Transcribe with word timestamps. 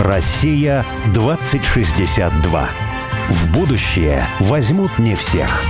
Россия 0.00 0.86
2062. 1.12 2.68
В 3.30 3.52
будущее 3.52 4.28
возьмут 4.38 4.96
не 5.00 5.16
всех. 5.16 5.60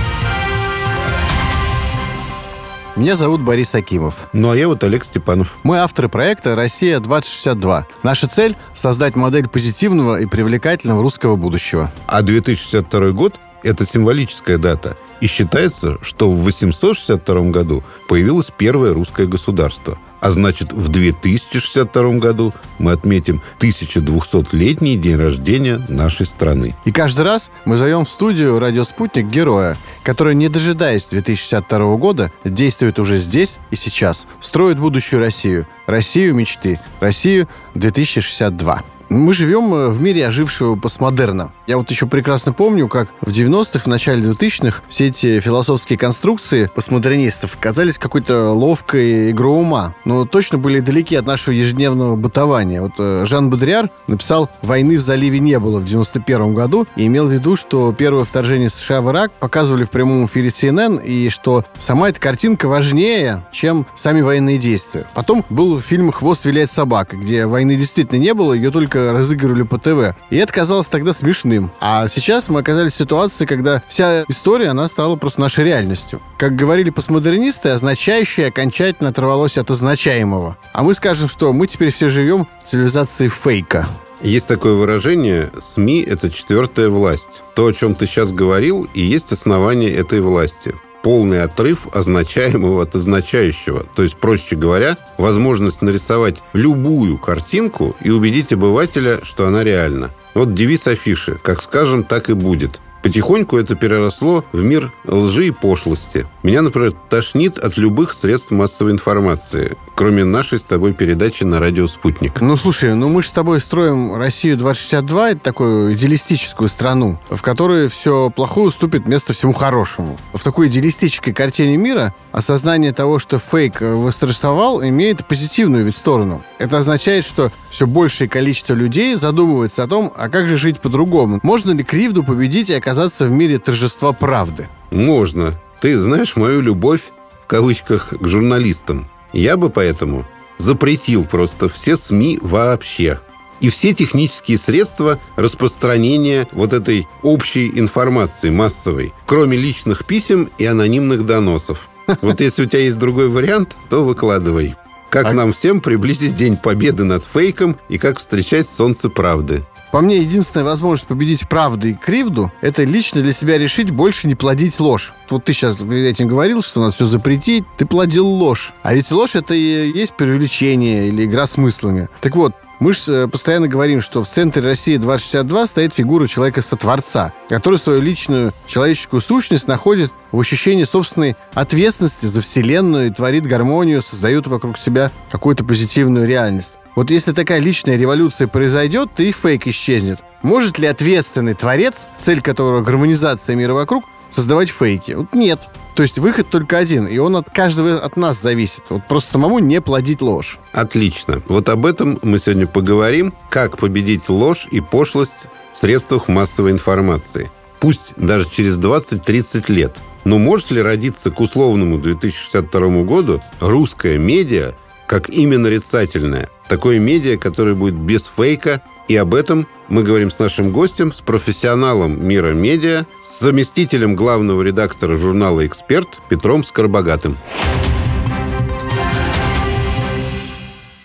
Меня 2.95 3.15
зовут 3.15 3.41
Борис 3.41 3.73
Акимов. 3.73 4.29
Ну, 4.33 4.51
а 4.51 4.55
я 4.55 4.67
вот 4.67 4.83
Олег 4.83 5.03
Степанов. 5.03 5.57
Мы 5.63 5.79
авторы 5.79 6.09
проекта 6.09 6.55
«Россия-2062». 6.55 7.85
Наша 8.03 8.27
цель– 8.27 8.55
создать 8.75 9.15
модель 9.15 9.47
позитивного 9.47 10.19
и 10.21 10.27
привлекательного 10.27 11.01
русского 11.01 11.35
будущего. 11.35 11.91
А 12.05 12.21
2062 12.21 13.11
год– 13.11 13.39
это 13.63 13.83
символическая 13.83 14.59
дата. 14.59 14.95
И 15.21 15.27
считается, 15.27 15.97
что 16.03 16.31
в 16.31 16.43
862 16.43 17.49
году 17.49 17.83
появилось 18.07 18.51
первое 18.55 18.93
русское 18.93 19.25
государство– 19.25 19.97
а 20.19 20.31
значит, 20.31 20.73
в 20.73 20.87
2062 20.89 22.11
году 22.13 22.53
мы 22.77 22.91
отметим 22.91 23.41
1200-летний 23.59 24.97
день 24.97 25.15
рождения 25.15 25.81
нашей 25.89 26.25
страны. 26.25 26.75
И 26.85 26.91
каждый 26.91 27.25
раз 27.25 27.51
мы 27.65 27.77
зовем 27.77 28.05
в 28.05 28.09
студию 28.09 28.59
«Радио 28.59 28.83
Спутник» 28.83 29.27
героя, 29.27 29.77
который, 30.03 30.35
не 30.35 30.49
дожидаясь 30.49 31.05
2062 31.05 31.95
года, 31.95 32.31
действует 32.43 32.99
уже 32.99 33.17
здесь 33.17 33.57
и 33.71 33.75
сейчас, 33.75 34.27
строит 34.41 34.79
будущую 34.79 35.19
Россию, 35.21 35.67
Россию 35.87 36.35
мечты, 36.35 36.79
Россию 36.99 37.47
2062. 37.75 38.83
Мы 39.09 39.33
живем 39.33 39.73
э, 39.73 39.89
в 39.89 39.99
мире 39.99 40.27
ожившего 40.27 40.75
постмодерна. 40.75 41.51
Я 41.65 41.77
вот 41.77 41.89
еще 41.89 42.05
прекрасно 42.05 42.53
помню, 42.53 42.87
как 42.87 43.09
в 43.21 43.31
90-х, 43.31 43.79
в 43.79 43.87
начале 43.87 44.21
2000-х 44.21 44.83
все 44.87 45.07
эти 45.07 45.39
философские 45.39 45.97
конструкции 45.97 46.69
постмодернистов 46.73 47.57
казались 47.59 47.97
какой-то 47.97 48.51
ловкой 48.51 49.31
игрой 49.31 49.61
ума, 49.61 49.95
но 50.05 50.25
точно 50.25 50.59
были 50.59 50.79
далеки 50.79 51.15
от 51.15 51.25
нашего 51.25 51.55
ежедневного 51.55 52.15
бытования. 52.15 52.83
Вот 52.83 52.91
э, 52.99 53.23
Жан 53.25 53.49
Бодриар 53.49 53.89
написал 54.05 54.47
«Войны 54.61 54.97
в 54.97 55.01
заливе 55.01 55.39
не 55.39 55.57
было» 55.57 55.79
в 55.79 55.85
91 55.85 56.53
году 56.53 56.85
и 56.95 57.07
имел 57.07 57.25
в 57.25 57.31
виду, 57.31 57.55
что 57.55 57.91
первое 57.93 58.25
вторжение 58.25 58.69
США 58.69 59.01
в 59.01 59.09
Ирак 59.09 59.31
показывали 59.31 59.85
в 59.85 59.89
прямом 59.89 60.27
эфире 60.27 60.49
CNN 60.49 61.03
и 61.03 61.29
что 61.29 61.65
сама 61.79 62.09
эта 62.09 62.19
картинка 62.19 62.67
важнее, 62.67 63.43
чем 63.51 63.87
сами 63.95 64.21
военные 64.21 64.59
действия. 64.59 65.07
Потом 65.15 65.43
был 65.49 65.81
фильм 65.81 66.11
«Хвост 66.11 66.45
виляет 66.45 66.71
собака», 66.71 67.17
где 67.17 67.47
войны 67.47 67.75
действительно 67.75 68.19
не 68.19 68.35
было, 68.35 68.53
ее 68.53 68.69
только 68.69 68.98
разыгрывали 69.11 69.63
по 69.63 69.77
ТВ. 69.77 70.15
И 70.29 70.37
это 70.37 70.53
казалось 70.53 70.87
тогда 70.87 71.13
смешным. 71.13 71.71
А 71.79 72.07
сейчас 72.07 72.49
мы 72.49 72.59
оказались 72.59 72.93
в 72.93 72.97
ситуации, 72.97 73.45
когда 73.45 73.81
вся 73.87 74.23
история, 74.27 74.69
она 74.69 74.87
стала 74.87 75.15
просто 75.15 75.41
нашей 75.41 75.65
реальностью. 75.65 76.21
Как 76.37 76.55
говорили 76.55 76.89
постмодернисты, 76.89 77.69
означающее 77.69 78.47
окончательно 78.47 79.09
оторвалось 79.09 79.57
от 79.57 79.71
означаемого. 79.71 80.57
А 80.73 80.83
мы 80.83 80.93
скажем, 80.93 81.29
что 81.29 81.53
мы 81.53 81.67
теперь 81.67 81.91
все 81.91 82.09
живем 82.09 82.47
в 82.63 82.67
цивилизации 82.67 83.27
фейка. 83.27 83.87
Есть 84.21 84.47
такое 84.47 84.73
выражение 84.73 85.49
«СМИ– 85.61 86.01
это 86.07 86.29
четвертая 86.29 86.89
власть». 86.89 87.41
То, 87.55 87.67
о 87.67 87.73
чем 87.73 87.95
ты 87.95 88.05
сейчас 88.05 88.33
говорил, 88.33 88.87
и 88.93 89.01
есть 89.01 89.31
основание 89.31 89.93
этой 89.93 90.19
власти 90.19 90.75
полный 91.01 91.43
отрыв 91.43 91.87
означаемого 91.91 92.83
от 92.83 92.95
означающего. 92.95 93.85
То 93.95 94.03
есть, 94.03 94.17
проще 94.17 94.55
говоря, 94.55 94.97
возможность 95.17 95.81
нарисовать 95.81 96.41
любую 96.53 97.17
картинку 97.17 97.95
и 98.01 98.09
убедить 98.09 98.53
обывателя, 98.53 99.19
что 99.23 99.47
она 99.47 99.63
реальна. 99.63 100.11
Вот 100.33 100.53
девиз 100.53 100.87
афиши 100.87 101.39
«Как 101.41 101.61
скажем, 101.61 102.03
так 102.03 102.29
и 102.29 102.33
будет». 102.33 102.79
Потихоньку 103.01 103.57
это 103.57 103.75
переросло 103.75 104.43
в 104.51 104.61
мир 104.63 104.91
лжи 105.05 105.47
и 105.47 105.51
пошлости. 105.51 106.27
Меня, 106.43 106.61
например, 106.61 106.91
тошнит 107.09 107.57
от 107.57 107.77
любых 107.77 108.13
средств 108.13 108.51
массовой 108.51 108.91
информации, 108.91 109.77
кроме 109.95 110.23
нашей 110.23 110.59
с 110.59 110.63
тобой 110.63 110.93
передачи 110.93 111.43
на 111.43 111.59
радио 111.59 111.87
«Спутник». 111.87 112.41
Ну, 112.41 112.57
слушай, 112.57 112.93
ну 112.93 113.09
мы 113.09 113.23
же 113.23 113.29
с 113.29 113.31
тобой 113.31 113.61
строим 113.61 114.15
Россию 114.15 114.57
2062, 114.57 115.31
это 115.31 115.39
такую 115.39 115.93
идеалистическую 115.93 116.67
страну, 116.67 117.19
в 117.29 117.41
которой 117.41 117.87
все 117.87 118.29
плохое 118.29 118.67
уступит 118.67 119.07
место 119.07 119.33
всему 119.33 119.53
хорошему. 119.53 120.17
В 120.33 120.43
такой 120.43 120.67
идеалистической 120.67 121.33
картине 121.33 121.77
мира 121.77 122.13
осознание 122.31 122.91
того, 122.91 123.19
что 123.19 123.39
фейк 123.39 123.81
восторжествовал, 123.81 124.83
имеет 124.83 125.25
позитивную 125.25 125.85
ведь 125.85 125.97
сторону. 125.97 126.43
Это 126.57 126.77
означает, 126.77 127.25
что 127.25 127.51
все 127.69 127.87
большее 127.87 128.27
количество 128.27 128.73
людей 128.73 129.15
задумывается 129.15 129.83
о 129.83 129.87
том, 129.87 130.11
а 130.15 130.29
как 130.29 130.47
же 130.47 130.57
жить 130.57 130.79
по-другому. 130.79 131.39
Можно 131.43 131.71
ли 131.71 131.83
кривду 131.83 132.23
победить 132.23 132.69
и 132.69 132.73
оказаться 132.89 133.27
в 133.27 133.31
мире 133.31 133.59
торжества 133.59 134.13
правды? 134.13 134.67
Можно. 134.89 135.53
Ты 135.79 135.99
знаешь 135.99 136.35
мою 136.35 136.59
любовь, 136.59 137.11
в 137.43 137.45
кавычках, 137.45 138.15
к 138.19 138.27
журналистам. 138.27 139.07
Я 139.31 139.57
бы 139.57 139.69
поэтому 139.69 140.25
запретил 140.57 141.23
просто 141.23 141.69
все 141.69 141.95
СМИ 141.95 142.39
вообще. 142.41 143.19
И 143.59 143.69
все 143.69 143.93
технические 143.93 144.57
средства 144.57 145.19
распространения 145.35 146.47
вот 146.51 146.73
этой 146.73 147.07
общей 147.21 147.69
информации 147.79 148.49
массовой, 148.49 149.13
кроме 149.27 149.55
личных 149.55 150.05
писем 150.05 150.49
и 150.57 150.65
анонимных 150.65 151.27
доносов. 151.27 151.89
Вот 152.21 152.41
если 152.41 152.63
у 152.63 152.65
тебя 152.65 152.79
есть 152.79 152.97
другой 152.97 153.29
вариант, 153.29 153.75
то 153.89 154.03
выкладывай. 154.03 154.75
Как 155.11 155.27
а... 155.27 155.33
нам 155.33 155.51
всем 155.51 155.79
приблизить 155.79 156.33
День 156.33 156.57
Победы 156.57 157.03
над 157.03 157.23
фейком 157.23 157.77
и 157.87 157.99
как 157.99 158.17
встречать 158.17 158.67
солнце 158.67 159.11
правды. 159.11 159.63
По 159.91 160.01
мне, 160.01 160.17
единственная 160.17 160.65
возможность 160.65 161.07
победить 161.07 161.49
правду 161.49 161.87
и 161.87 161.93
кривду– 161.93 162.51
это 162.61 162.83
лично 162.83 163.21
для 163.21 163.33
себя 163.33 163.57
решить 163.57 163.89
больше 163.89 164.27
не 164.27 164.35
плодить 164.35 164.79
ложь. 164.79 165.13
Вот 165.29 165.45
ты 165.45 165.53
сейчас 165.53 165.81
этим 165.81 166.27
говорил, 166.27 166.61
что 166.61 166.81
надо 166.81 166.91
все 166.91 167.05
запретить, 167.05 167.65
ты 167.77 167.85
плодил 167.85 168.27
ложь. 168.27 168.73
А 168.83 168.93
ведь 168.93 169.11
ложь– 169.11 169.31
это 169.35 169.53
и 169.55 169.91
есть 169.91 170.13
привлечение 170.13 171.07
или 171.07 171.25
игра 171.25 171.47
смыслами. 171.47 172.07
Так 172.21 172.35
вот, 172.35 172.53
мы 172.79 172.93
же 172.93 173.13
э, 173.13 173.27
постоянно 173.27 173.67
говорим, 173.67 174.01
что 174.01 174.23
в 174.23 174.27
центре 174.27 174.61
России 174.61 174.97
2062 174.97 175.67
стоит 175.67 175.93
фигура 175.93 176.27
человека-сотворца, 176.27 177.33
который 177.49 177.77
свою 177.77 178.01
личную 178.01 178.53
человеческую 178.67 179.21
сущность 179.21 179.67
находит 179.67 180.11
в 180.31 180.39
ощущении 180.39 180.85
собственной 180.85 181.35
ответственности 181.53 182.25
за 182.25 182.41
Вселенную 182.41 183.07
и 183.07 183.11
творит 183.11 183.45
гармонию, 183.45 184.01
создает 184.01 184.47
вокруг 184.47 184.77
себя 184.77 185.11
какую-то 185.31 185.63
позитивную 185.63 186.27
реальность. 186.27 186.75
Вот 186.95 187.11
если 187.11 187.31
такая 187.33 187.59
личная 187.59 187.97
революция 187.97 188.47
произойдет, 188.47 189.09
то 189.15 189.23
и 189.23 189.31
фейк 189.31 189.67
исчезнет. 189.67 190.19
Может 190.41 190.79
ли 190.79 190.87
ответственный 190.87 191.53
творец, 191.53 192.07
цель 192.19 192.41
которого 192.41 192.81
гармонизация 192.81 193.55
мира 193.55 193.73
вокруг, 193.73 194.05
создавать 194.29 194.69
фейки? 194.69 195.13
Вот 195.13 195.33
нет. 195.33 195.67
То 195.99 196.03
есть 196.03 196.17
выход 196.17 196.49
только 196.49 196.77
один, 196.77 197.07
и 197.07 197.17
он 197.17 197.35
от 197.35 197.49
каждого 197.49 197.99
от 197.99 198.15
нас 198.15 198.41
зависит. 198.41 198.83
Вот 198.87 199.05
просто 199.05 199.33
самому 199.33 199.59
не 199.59 199.81
плодить 199.81 200.21
ложь. 200.21 200.57
Отлично. 200.71 201.43
Вот 201.49 201.67
об 201.67 201.85
этом 201.85 202.17
мы 202.23 202.39
сегодня 202.39 202.67
поговорим. 202.67 203.33
Как 203.49 203.77
победить 203.77 204.29
ложь 204.29 204.69
и 204.71 204.79
пошлость 204.79 205.47
в 205.73 205.79
средствах 205.79 206.29
массовой 206.29 206.71
информации. 206.71 207.51
Пусть 207.81 208.13
даже 208.15 208.49
через 208.49 208.79
20-30 208.79 209.69
лет. 209.73 209.97
Но 210.23 210.37
может 210.37 210.71
ли 210.71 210.81
родиться 210.81 211.31
к 211.31 211.41
условному 211.41 211.97
2062 211.97 213.03
году 213.03 213.43
русская 213.59 214.17
медиа 214.17 214.75
как 215.05 215.29
именно 215.29 215.63
нарицательное– 215.63 216.47
Такое 216.69 216.99
медиа, 216.99 217.37
которое 217.37 217.73
будет 217.73 217.95
без 217.95 218.27
фейка. 218.27 218.81
И 219.07 219.15
об 219.15 219.33
этом 219.33 219.67
мы 219.89 220.03
говорим 220.03 220.31
с 220.31 220.39
нашим 220.39 220.71
гостем, 220.71 221.11
с 221.11 221.21
профессионалом 221.21 222.25
мира 222.25 222.53
медиа, 222.53 223.05
с 223.23 223.39
заместителем 223.39 224.15
главного 224.15 224.61
редактора 224.61 225.17
журнала 225.17 225.65
«Эксперт» 225.65 226.19
Петром 226.29 226.63
Скоробогатым. 226.63 227.37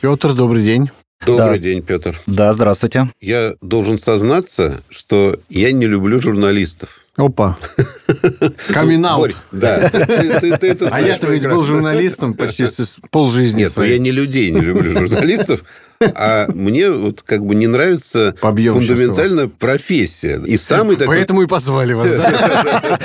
Петр, 0.01 0.35
добрый 0.35 0.63
день. 0.63 0.91
Добрый 1.25 1.59
да. 1.59 1.65
день, 1.65 1.83
Петр. 1.83 2.21
Да, 2.27 2.53
здравствуйте. 2.53 3.09
Я 3.21 3.55
должен 3.63 3.99
сознаться, 3.99 4.83
что 4.91 5.39
я 5.49 5.73
не 5.73 5.87
люблю 5.87 6.21
журналистов. 6.21 7.01
Опа. 7.17 7.57
Камин 8.69 9.07
Да. 9.53 9.91
а 10.91 11.01
я-то 11.01 11.29
ведь 11.29 11.47
был 11.49 11.65
журналистом 11.65 12.35
почти 12.35 12.67
полжизни 13.11 13.61
Нет, 13.61 13.73
ну 13.77 13.85
я 13.85 13.99
не 13.99 14.11
людей 14.11 14.51
не 14.51 14.61
люблю 14.61 14.99
журналистов, 14.99 15.65
а 16.01 16.49
мне 16.53 16.91
вот 16.91 17.23
как 17.23 17.45
бы 17.45 17.55
не 17.55 17.67
нравится 17.67 18.35
фундаментально 18.41 19.49
профессия. 19.49 20.41
И 20.45 20.57
самый 20.57 20.97
такой... 20.97 21.17
Поэтому 21.17 21.43
и 21.43 21.47
позвали 21.47 21.93
вас, 21.93 22.13
да? 22.13 22.99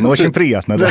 Ну, 0.00 0.08
очень 0.10 0.32
приятно, 0.32 0.78
да. 0.78 0.90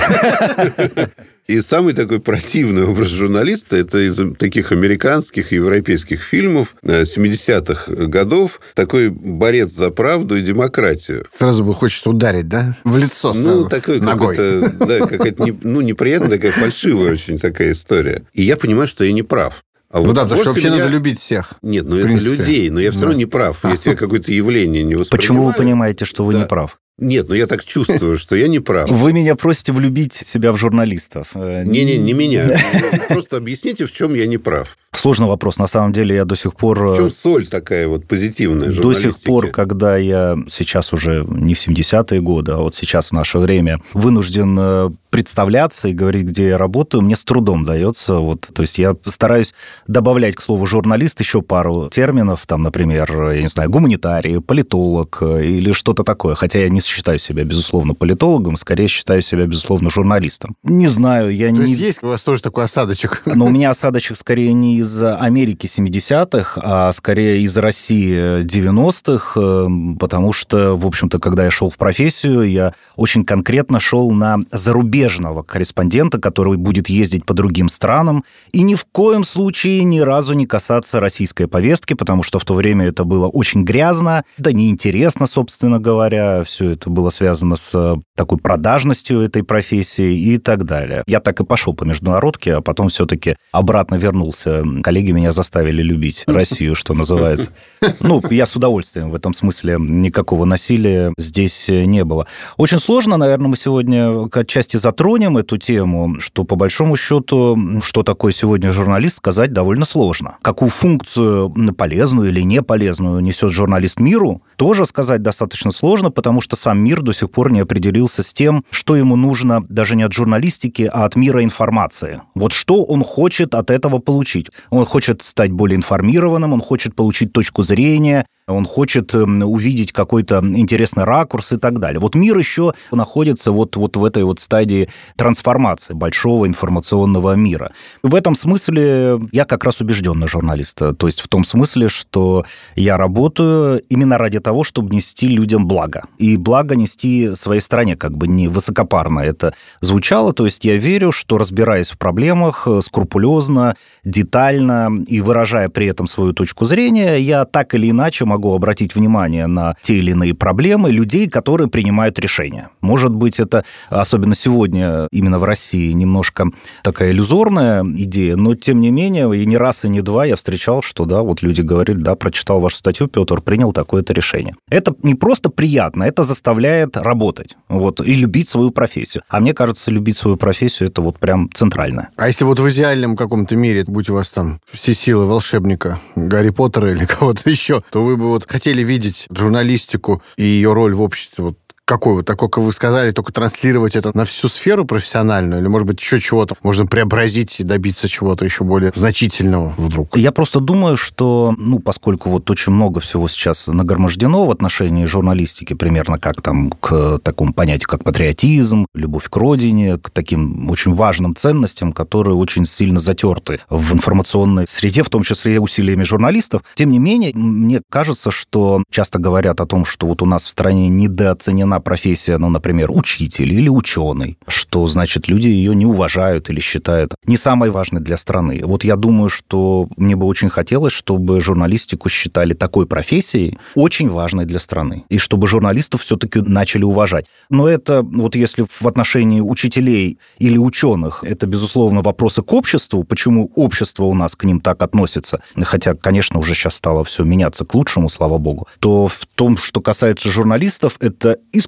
И 1.47 1.61
самый 1.61 1.93
такой 1.93 2.19
противный 2.19 2.83
образ 2.83 3.07
журналиста– 3.07 3.77
это 3.77 3.99
из 3.99 4.19
таких 4.35 4.73
американских 4.73 5.53
и 5.53 5.55
европейских 5.55 6.21
фильмов 6.21 6.75
70-х 6.83 7.89
э, 7.89 8.05
годов. 8.07 8.59
Такой 8.73 9.09
борец 9.09 9.71
за 9.71 9.89
правду 9.89 10.35
и 10.35 10.41
демократию. 10.41 11.25
Сразу 11.31 11.63
бы 11.63 11.73
хочется 11.73 12.09
ударить, 12.09 12.49
да? 12.49 12.75
В 12.83 12.97
лицо 12.97 13.33
Ну, 13.33 13.69
такой 13.69 14.01
ногой. 14.01 14.35
Да, 14.35 14.99
какая-то 14.99 15.55
ну, 15.61 15.79
неприятная, 15.79 16.31
такая 16.31 16.51
фальшивая 16.51 17.13
очень 17.13 17.39
такая 17.39 17.71
история. 17.71 18.23
И 18.33 18.43
я 18.43 18.57
понимаю, 18.57 18.87
что 18.87 19.05
я 19.05 19.13
не 19.13 19.23
прав. 19.23 19.63
А 19.89 19.99
ну 19.99 20.07
вот 20.07 20.15
да, 20.15 20.23
потому 20.23 20.41
что 20.41 20.51
вообще 20.51 20.67
меня... 20.67 20.79
надо 20.79 20.91
любить 20.91 21.19
всех. 21.19 21.53
Нет, 21.61 21.85
ну 21.87 21.97
это 21.97 22.09
людей, 22.09 22.69
но 22.69 22.79
я 22.79 22.91
все 22.91 23.03
равно 23.03 23.17
не 23.17 23.25
прав, 23.25 23.63
если 23.63 23.91
я 23.91 23.95
какое-то 23.95 24.31
явление 24.31 24.83
не 24.83 24.95
воспринимаю. 24.95 25.21
Почему 25.21 25.45
вы 25.45 25.53
понимаете, 25.53 26.05
что 26.05 26.23
вы 26.23 26.33
да. 26.33 26.39
не 26.39 26.45
прав? 26.45 26.77
Нет, 26.99 27.29
ну 27.29 27.35
я 27.35 27.45
так 27.45 27.63
чувствую, 27.63 28.17
что 28.17 28.35
я 28.35 28.47
не 28.47 28.59
прав. 28.59 28.89
Вы 28.89 29.13
меня 29.13 29.35
просите 29.35 29.71
влюбить 29.71 30.13
себя 30.13 30.51
в 30.51 30.57
журналистов. 30.57 31.35
Не-не, 31.35 31.97
не 31.97 32.13
меня. 32.13 32.57
Просто 33.09 33.37
объясните, 33.37 33.85
в 33.85 33.91
чем 33.91 34.15
я 34.15 34.25
не 34.25 34.39
прав. 34.39 34.75
Сложный 34.93 35.27
вопрос. 35.27 35.59
На 35.59 35.67
самом 35.67 35.93
деле 35.93 36.15
я 36.15 36.25
до 36.25 36.35
сих 36.35 36.55
пор... 36.55 36.79
В 36.79 36.97
чем 36.97 37.11
соль 37.11 37.45
такая 37.45 37.87
вот 37.87 38.07
позитивная 38.07 38.71
До 38.71 38.93
сих 38.93 39.19
пор, 39.21 39.49
когда 39.51 39.95
я 39.95 40.37
сейчас 40.49 40.91
уже 40.91 41.23
не 41.29 41.53
в 41.53 41.67
70-е 41.67 42.19
годы, 42.19 42.53
а 42.53 42.57
вот 42.57 42.73
сейчас 42.73 43.09
в 43.09 43.11
наше 43.11 43.37
время 43.37 43.79
вынужден 43.93 44.97
представляться 45.11 45.89
и 45.89 45.93
говорить, 45.93 46.23
где 46.23 46.49
я 46.49 46.57
работаю, 46.57 47.01
мне 47.01 47.15
с 47.15 47.23
трудом 47.23 47.63
дается. 47.63 48.15
Вот, 48.15 48.49
то 48.53 48.61
есть 48.63 48.79
я 48.79 48.95
стараюсь 49.05 49.53
добавлять 49.87 50.35
к 50.35 50.41
слову 50.41 50.65
журналист 50.65 51.19
еще 51.19 51.41
пару 51.41 51.89
терминов, 51.89 52.45
там, 52.47 52.63
например, 52.63 53.33
я 53.33 53.41
не 53.41 53.47
знаю, 53.47 53.69
гуманитарий, 53.69 54.41
политолог 54.41 55.21
или 55.21 55.73
что-то 55.73 56.03
такое. 56.03 56.33
Хотя 56.33 56.59
я 56.59 56.69
не 56.69 56.81
считаю 56.87 57.19
себя, 57.19 57.43
безусловно, 57.43 57.93
политологом, 57.93 58.57
скорее 58.57 58.87
считаю 58.87 59.21
себя, 59.21 59.45
безусловно, 59.45 59.89
журналистом. 59.89 60.55
Не 60.63 60.87
знаю, 60.87 61.35
я 61.35 61.47
то 61.47 61.51
не... 61.53 61.57
То 61.57 61.63
есть 61.63 61.81
есть 61.81 62.03
у 62.03 62.07
вас 62.07 62.21
тоже 62.23 62.41
такой 62.41 62.65
осадочек? 62.65 63.23
Но 63.25 63.45
у 63.45 63.49
меня 63.49 63.69
осадочек 63.71 64.17
скорее 64.17 64.53
не 64.53 64.77
из 64.77 65.01
Америки 65.03 65.65
70-х, 65.65 66.61
а 66.63 66.91
скорее 66.91 67.41
из 67.41 67.57
России 67.57 68.43
90-х, 68.43 69.39
э, 69.39 69.97
потому 69.99 70.33
что, 70.33 70.75
в 70.75 70.85
общем-то, 70.85 71.19
когда 71.19 71.45
я 71.45 71.51
шел 71.51 71.69
в 71.69 71.77
профессию, 71.77 72.43
я 72.43 72.73
очень 72.95 73.25
конкретно 73.25 73.79
шел 73.79 74.11
на 74.11 74.37
зарубежного 74.51 75.43
корреспондента, 75.43 76.19
который 76.19 76.57
будет 76.57 76.89
ездить 76.89 77.25
по 77.25 77.33
другим 77.33 77.69
странам, 77.69 78.23
и 78.51 78.61
ни 78.61 78.75
в 78.75 78.85
коем 78.85 79.23
случае 79.23 79.83
ни 79.83 79.99
разу 79.99 80.33
не 80.33 80.45
касаться 80.45 80.99
российской 80.99 81.47
повестки, 81.47 81.93
потому 81.93 82.23
что 82.23 82.39
в 82.39 82.45
то 82.45 82.53
время 82.53 82.87
это 82.87 83.03
было 83.03 83.27
очень 83.27 83.63
грязно, 83.63 84.23
да 84.37 84.51
неинтересно, 84.51 85.27
собственно 85.27 85.79
говоря, 85.79 86.43
все 86.43 86.76
это 86.77 86.89
было 86.89 87.09
связано 87.09 87.55
с 87.55 87.97
такой 88.15 88.37
продажностью 88.37 89.21
этой 89.21 89.43
профессии 89.43 90.17
и 90.17 90.37
так 90.37 90.63
далее. 90.63 91.03
Я 91.07 91.19
так 91.19 91.39
и 91.39 91.45
пошел 91.45 91.73
по 91.73 91.83
международке, 91.83 92.55
а 92.55 92.61
потом 92.61 92.89
все-таки 92.89 93.35
обратно 93.51 93.95
вернулся. 93.95 94.63
Коллеги 94.83 95.11
меня 95.11 95.31
заставили 95.31 95.81
любить 95.81 96.23
Россию, 96.27 96.75
что 96.75 96.93
называется. 96.93 97.51
Ну, 97.99 98.21
я 98.29 98.45
с 98.45 98.55
удовольствием 98.55 99.09
в 99.09 99.15
этом 99.15 99.33
смысле 99.33 99.77
никакого 99.79 100.45
насилия 100.45 101.13
здесь 101.17 101.67
не 101.69 102.03
было. 102.03 102.27
Очень 102.57 102.79
сложно, 102.79 103.17
наверное, 103.17 103.47
мы 103.47 103.55
сегодня 103.55 104.27
отчасти 104.31 104.77
затронем 104.77 105.37
эту 105.37 105.57
тему, 105.57 106.19
что 106.19 106.43
по 106.43 106.55
большому 106.55 106.95
счету, 106.95 107.57
что 107.81 108.03
такое 108.03 108.31
сегодня 108.31 108.71
журналист, 108.71 109.17
сказать 109.17 109.51
довольно 109.51 109.85
сложно. 109.85 110.37
Какую 110.41 110.69
функцию, 110.69 111.53
полезную 111.75 112.29
или 112.29 112.41
не 112.41 112.61
полезную, 112.61 113.19
несет 113.21 113.51
журналист 113.51 113.99
миру, 113.99 114.43
тоже 114.55 114.85
сказать 114.85 115.21
достаточно 115.21 115.71
сложно, 115.71 116.11
потому 116.11 116.41
что 116.41 116.55
сам 116.67 116.79
мир 116.79 117.01
до 117.01 117.13
сих 117.13 117.31
пор 117.31 117.49
не 117.49 117.61
определился 117.61 118.23
с 118.23 118.33
тем, 118.33 118.65
что 118.71 118.97
ему 118.97 119.15
нужно 119.15 119.65
даже 119.69 119.95
не 119.95 120.03
от 120.03 120.11
журналистики, 120.11 120.89
а 120.91 121.05
от 121.05 121.15
мира 121.15 121.41
информации. 121.41 122.21
Вот 122.35 122.51
что 122.51 122.83
он 122.83 123.05
хочет 123.05 123.55
от 123.55 123.71
этого 123.71 123.99
получить. 123.99 124.47
Он 124.69 124.83
хочет 124.83 125.21
стать 125.21 125.51
более 125.51 125.77
информированным, 125.77 126.51
он 126.51 126.59
хочет 126.59 126.93
получить 126.93 127.31
точку 127.31 127.63
зрения, 127.63 128.25
он 128.47 128.65
хочет 128.65 129.13
эм, 129.13 129.43
увидеть 129.43 129.91
какой-то 129.91 130.37
интересный 130.37 131.03
ракурс 131.03 131.51
и 131.51 131.57
так 131.57 131.79
далее. 131.79 131.99
Вот 131.99 132.15
мир 132.15 132.37
еще 132.37 132.73
находится 132.91 133.51
вот, 133.51 133.75
вот 133.75 133.97
в 133.97 134.05
этой 134.05 134.23
вот 134.23 134.39
стадии 134.39 134.89
трансформации 135.17 135.93
большого 135.93 136.47
информационного 136.47 137.35
мира. 137.35 137.73
В 138.03 138.15
этом 138.15 138.35
смысле 138.35 139.19
я 139.33 139.43
как 139.43 139.65
раз 139.65 139.81
убежденный 139.81 140.27
журналист. 140.27 140.77
То 140.77 141.07
есть 141.07 141.19
в 141.19 141.27
том 141.27 141.43
смысле, 141.43 141.89
что 141.89 142.45
я 142.75 142.95
работаю 142.95 143.81
именно 143.89 144.17
ради 144.17 144.39
того, 144.39 144.63
чтобы 144.63 144.95
нести 144.95 145.27
людям 145.27 145.67
благо. 145.67 146.03
И 146.17 146.37
благо 146.37 146.75
нести 146.75 147.35
своей 147.35 147.61
стране, 147.61 147.97
как 147.97 148.15
бы 148.15 148.27
не 148.27 148.47
высокопарно 148.47 149.19
это 149.19 149.53
звучало. 149.81 150.31
То 150.31 150.45
есть 150.45 150.63
я 150.63 150.77
верю, 150.77 151.11
что 151.11 151.37
разбираясь 151.37 151.89
в 151.89 151.97
проблемах 151.97 152.65
э, 152.65 152.79
скрупулезно, 152.81 153.75
детально 154.05 155.03
и 155.05 155.19
выражая 155.19 155.67
при 155.67 155.87
этом 155.87 156.07
свою 156.07 156.31
точку 156.31 156.63
зрения, 156.63 157.17
я 157.17 157.43
так 157.43 157.75
или 157.75 157.89
иначе 157.89 158.23
могу 158.23 158.36
могу 158.37 158.53
обратить 158.53 158.93
внимание 158.93 159.47
на 159.47 159.75
те 159.81 159.95
или 159.95 160.11
иные 160.11 160.35
проблемы 160.35 160.91
людей, 160.91 161.27
которые 161.27 161.69
принимают 161.69 162.19
решения. 162.19 162.69
Может 162.81 163.11
быть, 163.11 163.39
это, 163.39 163.65
особенно 163.89 164.35
сегодня, 164.35 165.07
именно 165.11 165.39
в 165.39 165.43
России, 165.43 165.91
немножко 165.91 166.45
такая 166.83 167.11
иллюзорная 167.11 167.83
идея, 167.83 168.35
но, 168.35 168.53
тем 168.53 168.79
не 168.79 168.91
менее, 168.91 169.25
и 169.35 169.45
не 169.47 169.57
раз, 169.57 169.85
и 169.85 169.89
не 169.89 170.01
два 170.01 170.25
я 170.25 170.35
встречал, 170.35 170.83
что, 170.83 171.05
да, 171.05 171.23
вот 171.23 171.41
люди 171.41 171.61
говорили, 171.61 171.97
да, 171.97 172.15
прочитал 172.15 172.59
вашу 172.61 172.77
статью, 172.77 173.07
Петр, 173.07 173.41
принял 173.41 173.73
такое-то 173.73 174.13
решение. 174.13 174.53
Это 174.69 174.93
не 175.01 175.15
просто 175.15 175.49
приятно, 175.49 176.03
это 176.03 176.21
заставляет 176.21 176.95
работать, 176.95 177.57
вот, 177.69 178.01
и 178.01 178.13
любить 178.13 178.49
свою 178.49 178.69
профессию. 178.69 179.23
А 179.29 179.39
мне 179.39 179.55
кажется, 179.55 179.89
любить 179.89 180.17
свою 180.17 180.37
профессию, 180.37 180.89
это 180.89 181.01
вот 181.01 181.17
прям 181.17 181.49
центрально. 181.53 182.09
А 182.17 182.27
если 182.27 182.45
вот 182.45 182.59
в 182.59 182.69
идеальном 182.69 183.15
каком-то 183.15 183.55
мире, 183.55 183.83
будь 183.87 184.11
у 184.11 184.13
вас 184.13 184.31
там 184.31 184.59
все 184.71 184.93
силы 184.93 185.25
волшебника 185.25 185.99
Гарри 186.15 186.51
Поттера 186.51 186.91
или 186.91 187.05
кого-то 187.19 187.49
еще, 187.49 187.81
то 187.89 188.03
вы 188.03 188.15
бы 188.15 188.26
вот 188.27 188.49
хотели 188.49 188.83
видеть 188.83 189.27
журналистику 189.29 190.21
и 190.35 190.43
ее 190.43 190.73
роль 190.73 190.93
в 190.93 191.01
обществе? 191.01 191.43
Вот 191.43 191.57
какой 191.87 192.15
вот 192.15 192.25
такой, 192.25 192.49
как 192.49 192.63
вы 192.63 192.73
сказали, 192.73 193.11
только 193.11 193.31
транслировать 193.31 193.95
это 193.95 194.15
на 194.15 194.25
всю 194.25 194.49
сферу 194.49 194.83
профессиональную, 194.83 195.61
или, 195.61 195.67
может 195.69 195.87
быть, 195.87 196.01
еще 196.01 196.19
чего-то 196.19 196.55
можно 196.61 196.85
преобразить 196.85 197.61
и 197.61 197.63
добиться 197.63 198.09
чего-то 198.09 198.43
еще 198.43 198.65
более 198.65 198.91
значительного 198.93 199.73
вдруг? 199.77 200.17
Я 200.17 200.33
просто 200.33 200.59
думаю, 200.59 200.97
что, 200.97 201.55
ну, 201.57 201.79
поскольку 201.79 202.29
вот 202.29 202.49
очень 202.49 202.73
много 202.73 202.99
всего 202.99 203.29
сейчас 203.29 203.67
нагромождено 203.67 204.45
в 204.45 204.51
отношении 204.51 205.05
журналистики, 205.05 205.73
примерно 205.75 206.19
как 206.19 206.41
там 206.41 206.71
к 206.71 207.19
такому 207.23 207.53
понятию, 207.53 207.87
как 207.87 208.03
патриотизм, 208.03 208.85
любовь 208.93 209.29
к 209.29 209.35
родине, 209.37 209.97
к 209.97 210.09
таким 210.09 210.69
очень 210.69 210.93
важным 210.93 211.37
ценностям, 211.37 211.93
которые 211.93 212.35
очень 212.35 212.65
сильно 212.65 212.99
затерты 212.99 213.61
в 213.69 213.93
информационной 213.93 214.67
среде, 214.67 215.03
в 215.03 215.09
том 215.09 215.23
числе 215.23 215.57
усилиями 215.61 216.03
журналистов. 216.03 216.63
Тем 216.75 216.91
не 216.91 216.99
менее, 216.99 217.31
мне 217.33 217.81
кажется, 217.89 218.29
что 218.29 218.83
часто 218.91 219.19
говорят 219.19 219.61
о 219.61 219.65
том, 219.65 219.85
что 219.85 220.07
вот 220.07 220.21
у 220.21 220.25
нас 220.25 220.45
в 220.45 220.49
стране 220.49 220.89
недооценена 220.89 221.76
одна 221.77 221.79
профессия, 221.79 222.37
ну, 222.37 222.49
например, 222.49 222.91
учитель 222.91 223.53
или 223.53 223.69
ученый, 223.69 224.37
что, 224.47 224.87
значит, 224.87 225.29
люди 225.29 225.47
ее 225.47 225.75
не 225.75 225.85
уважают 225.85 226.49
или 226.49 226.59
считают 226.59 227.13
не 227.27 227.37
самой 227.37 227.69
важной 227.69 228.01
для 228.01 228.17
страны. 228.17 228.61
Вот 228.63 228.83
я 228.83 228.95
думаю, 228.95 229.29
что 229.29 229.87
мне 229.97 230.15
бы 230.15 230.25
очень 230.25 230.49
хотелось, 230.49 230.93
чтобы 230.93 231.41
журналистику 231.41 232.09
считали 232.09 232.53
такой 232.53 232.85
профессией, 232.85 233.57
очень 233.75 234.09
важной 234.09 234.45
для 234.45 234.59
страны, 234.59 235.03
и 235.09 235.17
чтобы 235.17 235.47
журналистов 235.47 236.01
все-таки 236.01 236.41
начали 236.41 236.83
уважать. 236.83 237.25
Но 237.49 237.67
это, 237.67 238.01
вот 238.01 238.35
если 238.35 238.65
в 238.67 238.87
отношении 238.87 239.41
учителей 239.41 240.17
или 240.39 240.57
ученых, 240.57 241.23
это, 241.23 241.47
безусловно, 241.47 242.01
вопросы 242.01 242.41
к 242.41 242.53
обществу, 242.53 243.03
почему 243.03 243.51
общество 243.55 244.05
у 244.05 244.13
нас 244.13 244.35
к 244.35 244.45
ним 244.45 244.59
так 244.59 244.83
относится, 244.83 245.39
хотя, 245.63 245.93
конечно, 245.93 246.39
уже 246.39 246.55
сейчас 246.55 246.75
стало 246.75 247.03
все 247.03 247.23
меняться 247.23 247.65
к 247.65 247.75
лучшему, 247.75 248.09
слава 248.09 248.37
богу, 248.37 248.67
то 248.79 249.07
в 249.07 249.25
том, 249.35 249.57
что 249.57 249.81
касается 249.81 250.29
журналистов, 250.29 250.97
это 250.99 251.37
исключительно 251.53 251.66